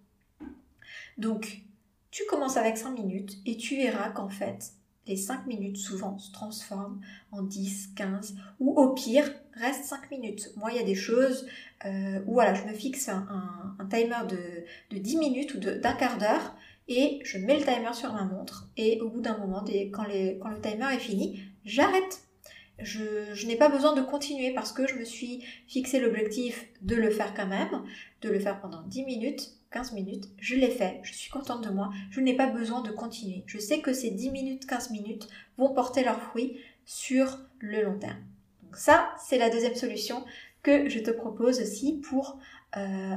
Donc, 1.16 1.62
tu 2.10 2.24
commences 2.26 2.58
avec 2.58 2.76
5 2.76 2.90
minutes 2.90 3.38
et 3.46 3.56
tu 3.56 3.76
verras 3.76 4.10
qu'en 4.10 4.28
fait, 4.28 4.72
les 5.06 5.16
5 5.16 5.46
minutes 5.46 5.76
souvent 5.76 6.18
se 6.18 6.30
transforment 6.32 7.00
en 7.32 7.42
10, 7.42 7.90
15 7.96 8.36
ou 8.60 8.78
au 8.78 8.94
pire 8.94 9.30
reste 9.54 9.84
5 9.84 10.10
minutes. 10.10 10.50
Moi 10.56 10.70
il 10.72 10.76
y 10.76 10.80
a 10.80 10.84
des 10.84 10.94
choses 10.94 11.46
euh, 11.84 12.20
où 12.26 12.40
je 12.40 12.68
me 12.68 12.74
fixe 12.74 13.08
un, 13.08 13.76
timer 13.90 14.26
de, 14.28 14.96
10 14.96 15.16
minutes 15.16 15.54
ou 15.54 15.58
d'un 15.58 15.92
quart 15.94 16.18
d'heure 16.18 16.54
et 16.88 17.20
je 17.24 17.38
mets 17.38 17.58
le 17.58 17.64
timer 17.64 17.92
sur 17.92 18.12
ma 18.12 18.24
montre 18.24 18.68
et 18.76 19.00
au 19.00 19.08
bout 19.08 19.20
d'un 19.20 19.38
moment, 19.38 19.64
quand, 19.92 20.06
quand 20.40 20.50
le 20.50 20.60
timer 20.60 20.94
est 20.94 20.98
fini, 20.98 21.42
j'arrête. 21.64 22.22
Je, 22.78 23.34
je 23.34 23.46
n'ai 23.46 23.56
pas 23.56 23.68
besoin 23.68 23.94
de 23.94 24.00
continuer 24.00 24.52
parce 24.54 24.72
que 24.72 24.88
je 24.88 24.94
me 24.94 25.04
suis 25.04 25.44
fixé 25.68 26.00
l'objectif 26.00 26.66
de 26.80 26.96
le 26.96 27.10
faire 27.10 27.32
quand 27.34 27.46
même, 27.46 27.82
de 28.22 28.28
le 28.28 28.40
faire 28.40 28.60
pendant 28.60 28.82
10 28.82 29.04
minutes 29.04 29.62
15 29.72 29.92
minutes, 29.92 30.28
je 30.38 30.54
l'ai 30.54 30.70
fait, 30.70 31.00
je 31.02 31.12
suis 31.12 31.30
contente 31.30 31.64
de 31.64 31.70
moi, 31.70 31.90
je 32.11 32.20
n'ai 32.20 32.35
pas 32.37 32.46
besoin 32.46 32.82
de 32.82 32.90
continuer. 32.90 33.42
Je 33.46 33.58
sais 33.58 33.80
que 33.80 33.92
ces 33.92 34.11
10 34.11 34.30
minutes, 34.30 34.66
15 34.66 34.90
minutes 34.90 35.28
vont 35.56 35.72
porter 35.72 36.04
leurs 36.04 36.20
fruits 36.20 36.58
sur 36.85 37.40
le 37.58 37.82
long 37.82 37.98
terme. 37.98 38.22
Donc 38.62 38.76
ça, 38.76 39.14
c'est 39.18 39.38
la 39.38 39.50
deuxième 39.50 39.74
solution 39.74 40.24
que 40.62 40.88
je 40.88 40.98
te 40.98 41.11
propose 41.11 41.61
aussi 41.61 42.00
pour 42.00 42.38
euh, 42.76 43.16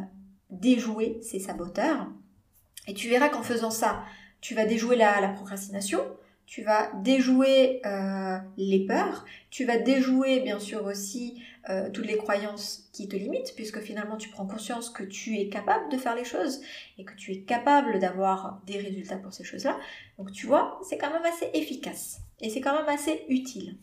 déjouer 0.49 1.19
ces 1.21 1.39
saboteurs. 1.39 2.07
Et 2.87 2.93
tu 2.93 3.09
verras 3.09 3.29
qu'en 3.29 3.43
faisant 3.43 3.71
ça, 3.71 4.03
tu 4.41 4.55
vas 4.55 4.65
déjouer 4.65 4.95
la 4.95 5.27
procrastination, 5.29 5.99
tu 6.45 6.61
vas 6.61 6.91
déjouer 7.01 7.81
euh, 7.85 8.37
les 8.57 8.85
peurs, 8.85 9.25
tu 9.49 9.65
vas 9.65 9.77
déjouer 9.77 10.41
bien 10.41 10.59
sûr 10.59 10.85
aussi 10.85 11.41
euh, 11.69 11.89
toutes 11.89 12.05
les 12.05 12.17
croyances 12.17 12.89
qui 12.93 13.07
te 13.07 13.15
limitent, 13.15 13.53
puisque 13.55 13.79
finalement 13.79 14.17
tu 14.17 14.29
prends 14.29 14.45
conscience 14.45 14.89
que 14.89 15.03
tu 15.03 15.37
es 15.37 15.49
capable 15.49 15.91
de 15.91 15.97
faire 15.97 16.15
les 16.15 16.23
choses 16.23 16.61
et 16.97 17.05
que 17.05 17.15
tu 17.15 17.31
es 17.31 17.41
capable 17.41 17.99
d'avoir 17.99 18.61
des 18.65 18.77
résultats 18.77 19.17
pour 19.17 19.33
ces 19.33 19.43
choses-là. 19.43 19.77
Donc 20.17 20.31
tu 20.31 20.45
vois, 20.45 20.79
c'est 20.87 20.97
quand 20.97 21.11
même 21.11 21.25
assez 21.25 21.49
efficace 21.53 22.19
et 22.39 22.49
c'est 22.49 22.61
quand 22.61 22.75
même 22.75 22.89
assez 22.89 23.25
utile. 23.29 23.77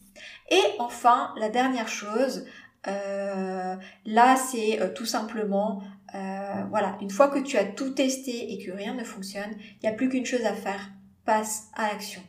Et 0.51 0.63
enfin, 0.79 1.35
la 1.39 1.49
dernière 1.49 1.89
chose, 1.89 2.47
euh, 2.87 3.77
là 4.07 4.37
c'est 4.37 4.95
tout 4.95 5.07
simplement, 5.07 5.83
voilà, 6.13 6.97
une 7.01 7.11
fois 7.11 7.29
que 7.29 7.41
tu 7.41 7.57
as 7.57 7.65
tout 7.65 7.91
testé 7.91 8.53
et 8.53 8.65
que 8.65 8.71
rien 8.71 8.95
ne 8.95 9.05
fonctionne, 9.05 9.53
il 9.59 9.89
n'y 9.89 9.89
a 9.89 9.93
plus 9.93 10.09
qu'une 10.09 10.27
chose 10.27 10.45
à 10.45 10.55
faire, 10.55 10.91
passe 11.25 11.69
à 11.75 11.89
l'action. 11.89 12.23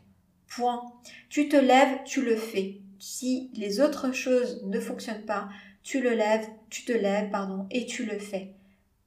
Point. 0.47 0.81
Tu 1.29 1.49
te 1.49 1.55
lèves, 1.55 2.03
tu 2.05 2.23
le 2.23 2.35
fais. 2.35 2.83
Si 3.05 3.51
les 3.53 3.81
autres 3.81 4.13
choses 4.13 4.63
ne 4.63 4.79
fonctionnent 4.79 5.25
pas, 5.25 5.49
tu 5.83 6.01
le 6.01 6.11
lèves, 6.11 6.47
tu 6.69 6.85
te 6.85 6.93
lèves, 6.93 7.31
pardon, 7.31 7.67
et 7.69 7.85
tu 7.85 8.05
le 8.05 8.17
fais. 8.17 8.53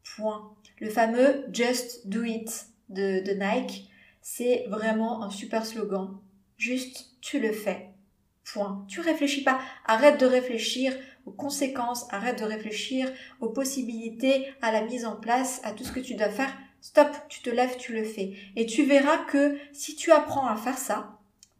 Point. 0.04 0.54
Le 0.80 0.90
fameux 0.90 1.46
Just 1.50 2.06
Do 2.06 2.22
It 2.22 2.66
de, 2.90 3.22
Nike, 3.32 3.88
c'est 4.20 4.66
vraiment 4.68 5.22
un 5.22 5.30
super 5.30 5.64
slogan. 5.64 6.20
Juste, 6.58 7.16
tu 7.22 7.40
le 7.40 7.52
fais. 7.52 7.88
Point. 8.44 8.84
Tu 8.86 9.00
réfléchis 9.00 9.42
pas. 9.42 9.60
Arrête 9.86 10.20
de 10.20 10.26
réfléchir 10.26 10.92
aux 11.24 11.32
conséquences, 11.32 12.06
arrête 12.10 12.38
de 12.38 12.44
réfléchir 12.44 13.10
aux 13.40 13.48
possibilités, 13.48 14.46
à 14.60 14.72
la 14.72 14.82
mise 14.82 15.06
en 15.06 15.16
place, 15.16 15.62
à 15.64 15.72
tout 15.72 15.84
ce 15.84 15.92
que 15.92 16.00
tu 16.00 16.16
dois 16.16 16.28
faire. 16.28 16.54
Stop, 16.82 17.08
tu 17.30 17.40
te 17.40 17.48
lèves, 17.48 17.78
tu 17.78 17.94
le 17.94 18.04
fais. 18.04 18.34
Et 18.56 18.66
tu 18.66 18.84
verras 18.84 19.24
que 19.24 19.56
si 19.72 19.96
tu 19.96 20.12
apprends 20.12 20.46
à 20.46 20.56
faire 20.56 20.76
ça, 20.76 21.15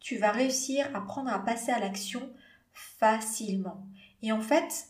tu 0.07 0.19
vas 0.19 0.31
réussir 0.31 0.89
à 0.95 1.01
prendre 1.01 1.33
à 1.33 1.41
passer 1.41 1.73
à 1.73 1.81
l'action 1.81 2.31
facilement. 2.73 3.85
Et 4.23 4.31
en 4.31 4.41
fait, 4.41 4.87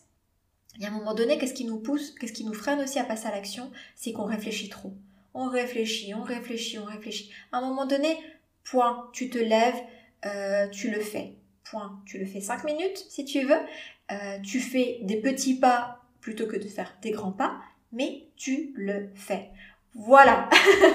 il 0.75 0.83
y 0.83 0.85
a 0.85 0.89
un 0.89 0.91
moment 0.91 1.15
donné, 1.15 1.39
qu'est-ce 1.39 1.55
qui 1.55 1.65
nous 1.65 1.79
pousse, 1.79 2.11
qu'est-ce 2.11 2.33
qui 2.33 2.45
nous 2.45 2.53
freine 2.53 2.79
aussi 2.81 2.99
à 2.99 3.03
passer 3.03 3.25
à 3.25 3.31
l'action? 3.31 3.71
C'est 3.95 4.13
qu'on 4.13 4.25
réfléchit 4.25 4.69
trop. 4.69 4.93
On 5.33 5.49
réfléchit, 5.49 6.13
on 6.13 6.21
réfléchit, 6.21 6.77
on 6.77 6.85
réfléchit. 6.85 7.31
À 7.51 7.57
un 7.57 7.61
moment 7.61 7.87
donné, 7.87 8.15
point, 8.63 9.09
tu 9.11 9.31
te 9.31 9.39
lèves, 9.39 9.81
euh, 10.27 10.67
tu 10.67 10.91
le 10.91 10.99
fais. 10.99 11.33
Point. 11.63 11.99
Tu 12.05 12.19
le 12.19 12.27
fais 12.27 12.39
5 12.39 12.63
minutes 12.65 13.03
si 13.09 13.25
tu 13.25 13.41
veux. 13.41 13.59
Euh, 14.11 14.39
tu 14.41 14.59
fais 14.59 14.99
des 15.01 15.19
petits 15.19 15.59
pas 15.59 16.03
plutôt 16.21 16.45
que 16.45 16.57
de 16.57 16.67
faire 16.67 16.95
des 17.01 17.09
grands 17.09 17.31
pas, 17.31 17.59
mais 17.91 18.27
tu 18.35 18.71
le 18.75 19.09
fais. 19.15 19.49
Voilà, 19.95 20.47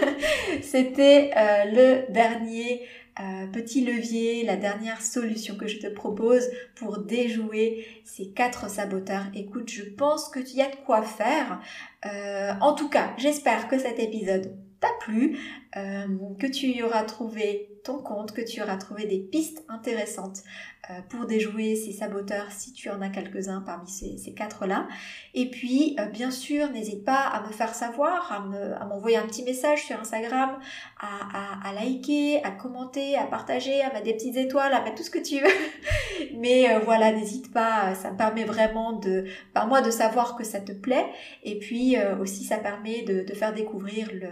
c'était 0.62 1.32
euh, 1.37 1.64
le 1.64 2.12
dernier 2.12 2.87
euh, 3.20 3.46
petit 3.48 3.85
levier, 3.85 4.42
la 4.44 4.57
dernière 4.57 5.03
solution 5.03 5.57
que 5.57 5.66
je 5.66 5.79
te 5.79 5.87
propose 5.87 6.48
pour 6.75 6.98
déjouer 6.98 7.87
ces 8.05 8.29
quatre 8.31 8.70
saboteurs. 8.70 9.27
Écoute, 9.35 9.68
je 9.68 9.83
pense 9.83 10.31
que 10.31 10.40
tu 10.40 10.57
y 10.57 10.62
as 10.62 10.70
de 10.70 10.77
quoi 10.87 11.03
faire. 11.03 11.61
Euh, 12.07 12.53
en 12.61 12.75
tout 12.75 12.88
cas, 12.88 13.14
j'espère 13.18 13.68
que 13.68 13.79
cet 13.79 13.98
épisode 13.98 14.57
t'a 14.81 14.88
plu, 15.01 15.38
euh, 15.77 16.07
que 16.38 16.46
tu 16.46 16.66
y 16.68 16.83
auras 16.83 17.05
trouvé 17.05 17.71
ton 17.85 17.99
compte, 17.99 18.33
que 18.33 18.42
tu 18.42 18.62
auras 18.62 18.77
trouvé 18.77 19.07
des 19.07 19.18
pistes 19.18 19.64
intéressantes 19.68 20.42
euh, 20.90 20.95
pour 21.11 21.27
déjouer 21.27 21.77
ces 21.77 21.92
saboteurs 21.92 22.51
si 22.51 22.73
tu 22.73 22.90
en 22.90 23.01
as 23.03 23.09
quelques-uns 23.09 23.61
parmi 23.61 23.88
ces, 23.88 24.35
quatre-là. 24.35 24.88
Et 25.33 25.49
puis, 25.49 25.97
euh, 26.01 26.07
bien 26.07 26.33
sûr, 26.33 26.71
n'hésite 26.71 27.05
pas 27.05 27.21
à 27.21 27.47
me 27.47 27.53
faire 27.53 27.73
savoir, 27.73 28.33
à 28.33 28.85
m'envoyer 28.85 29.16
un 29.16 29.27
petit 29.27 29.45
message 29.45 29.85
sur 29.85 30.01
Instagram, 30.01 30.59
à, 30.99 31.73
liker, 31.73 32.42
à 32.42 32.51
commenter, 32.51 33.16
à 33.16 33.27
partager, 33.27 33.81
à 33.81 33.92
mettre 33.92 34.07
des 34.07 34.14
petites 34.14 34.37
étoiles, 34.37 34.73
à 34.73 34.83
mettre 34.83 34.97
tout 34.97 35.05
ce 35.05 35.11
que 35.11 35.21
tu 35.21 35.40
veux. 35.40 36.35
Mais 36.40 36.75
euh, 36.75 36.81
voilà, 36.81 37.12
n'hésite 37.12 37.53
pas, 37.53 37.95
ça 37.95 38.11
me 38.11 38.16
permet 38.16 38.45
vraiment 38.45 38.92
de, 38.92 39.27
par 39.55 39.68
moi, 39.68 39.83
de 39.83 39.90
savoir 39.92 40.35
que 40.37 40.42
ça 40.42 40.61
te 40.61 40.73
plaît. 40.73 41.07
Et 41.45 41.61
puis 41.61 41.97
aussi, 42.21 42.42
ça 42.42 42.59
permet 42.59 43.03
de, 43.03 43.23
de 43.23 43.35
faire 43.35 43.53
découvrir 43.53 44.09
le, 44.12 44.29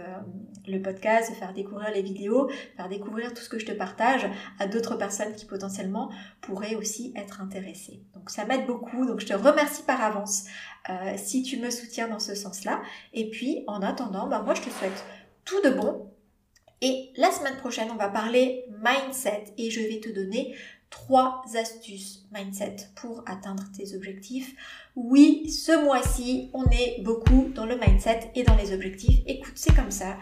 le 0.67 0.81
podcast, 0.81 1.31
de 1.31 1.35
faire 1.35 1.53
découvrir 1.53 1.91
les 1.93 2.01
vidéos, 2.01 2.49
faire 2.75 2.89
découvrir 2.89 3.33
tout 3.33 3.40
ce 3.41 3.49
que 3.49 3.59
je 3.59 3.65
te 3.65 3.71
partage 3.71 4.27
à 4.59 4.67
d'autres 4.67 4.95
personnes 4.95 5.33
qui 5.33 5.45
potentiellement 5.45 6.09
pourraient 6.41 6.75
aussi 6.75 7.13
être 7.15 7.41
intéressées. 7.41 8.01
Donc 8.13 8.29
ça 8.29 8.45
m'aide 8.45 8.65
beaucoup, 8.65 9.05
donc 9.05 9.19
je 9.19 9.25
te 9.25 9.33
remercie 9.33 9.83
par 9.83 10.01
avance 10.01 10.45
euh, 10.89 11.13
si 11.17 11.43
tu 11.43 11.57
me 11.57 11.69
soutiens 11.69 12.07
dans 12.07 12.19
ce 12.19 12.35
sens-là. 12.35 12.81
Et 13.13 13.29
puis 13.29 13.63
en 13.67 13.81
attendant, 13.81 14.27
bah, 14.27 14.41
moi 14.43 14.53
je 14.53 14.61
te 14.61 14.69
souhaite 14.69 15.03
tout 15.45 15.61
de 15.61 15.69
bon. 15.69 16.07
Et 16.81 17.11
la 17.15 17.29
semaine 17.31 17.57
prochaine, 17.57 17.89
on 17.91 17.95
va 17.95 18.09
parler 18.09 18.65
mindset 18.83 19.53
et 19.57 19.69
je 19.69 19.81
vais 19.81 19.99
te 19.99 20.09
donner 20.09 20.55
trois 20.89 21.43
astuces 21.55 22.25
mindset 22.31 22.75
pour 22.95 23.23
atteindre 23.25 23.63
tes 23.75 23.95
objectifs. 23.95 24.55
Oui, 24.95 25.49
ce 25.49 25.83
mois-ci, 25.83 26.49
on 26.53 26.65
est 26.65 27.01
beaucoup 27.01 27.51
dans 27.55 27.65
le 27.65 27.77
mindset 27.77 28.31
et 28.35 28.43
dans 28.43 28.55
les 28.55 28.73
objectifs. 28.73 29.21
Écoute, 29.25 29.53
c'est 29.55 29.75
comme 29.75 29.91
ça 29.91 30.17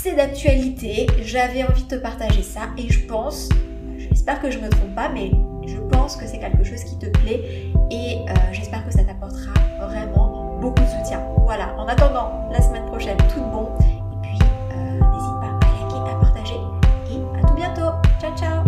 c'est 0.00 0.14
d'actualité, 0.14 1.08
j'avais 1.22 1.64
envie 1.64 1.82
de 1.82 1.88
te 1.88 1.94
partager 1.96 2.42
ça 2.42 2.60
et 2.76 2.88
je 2.88 3.04
pense, 3.06 3.48
j'espère 3.96 4.40
que 4.40 4.48
je 4.48 4.58
ne 4.58 4.66
me 4.66 4.68
trompe 4.68 4.94
pas, 4.94 5.08
mais 5.08 5.32
je 5.66 5.76
pense 5.90 6.14
que 6.14 6.24
c'est 6.24 6.38
quelque 6.38 6.62
chose 6.62 6.84
qui 6.84 6.96
te 6.98 7.06
plaît 7.06 7.72
et 7.90 8.18
euh, 8.28 8.34
j'espère 8.52 8.86
que 8.86 8.92
ça 8.92 9.02
t'apportera 9.02 9.52
vraiment 9.80 10.56
beaucoup 10.60 10.82
de 10.82 10.86
soutien. 10.86 11.20
Voilà, 11.38 11.74
en 11.76 11.88
attendant 11.88 12.48
la 12.52 12.62
semaine 12.62 12.86
prochaine, 12.86 13.16
tout 13.34 13.40
de 13.40 13.50
bon 13.50 13.70
et 13.82 14.16
puis 14.22 14.38
euh, 14.70 15.00
n'hésite 15.00 15.40
pas 15.40 15.58
à 15.66 15.82
liker, 15.82 16.10
à 16.12 16.20
partager 16.20 16.60
et 17.10 17.38
à 17.42 17.48
tout 17.48 17.54
bientôt. 17.54 17.90
Ciao 18.20 18.36
ciao 18.36 18.67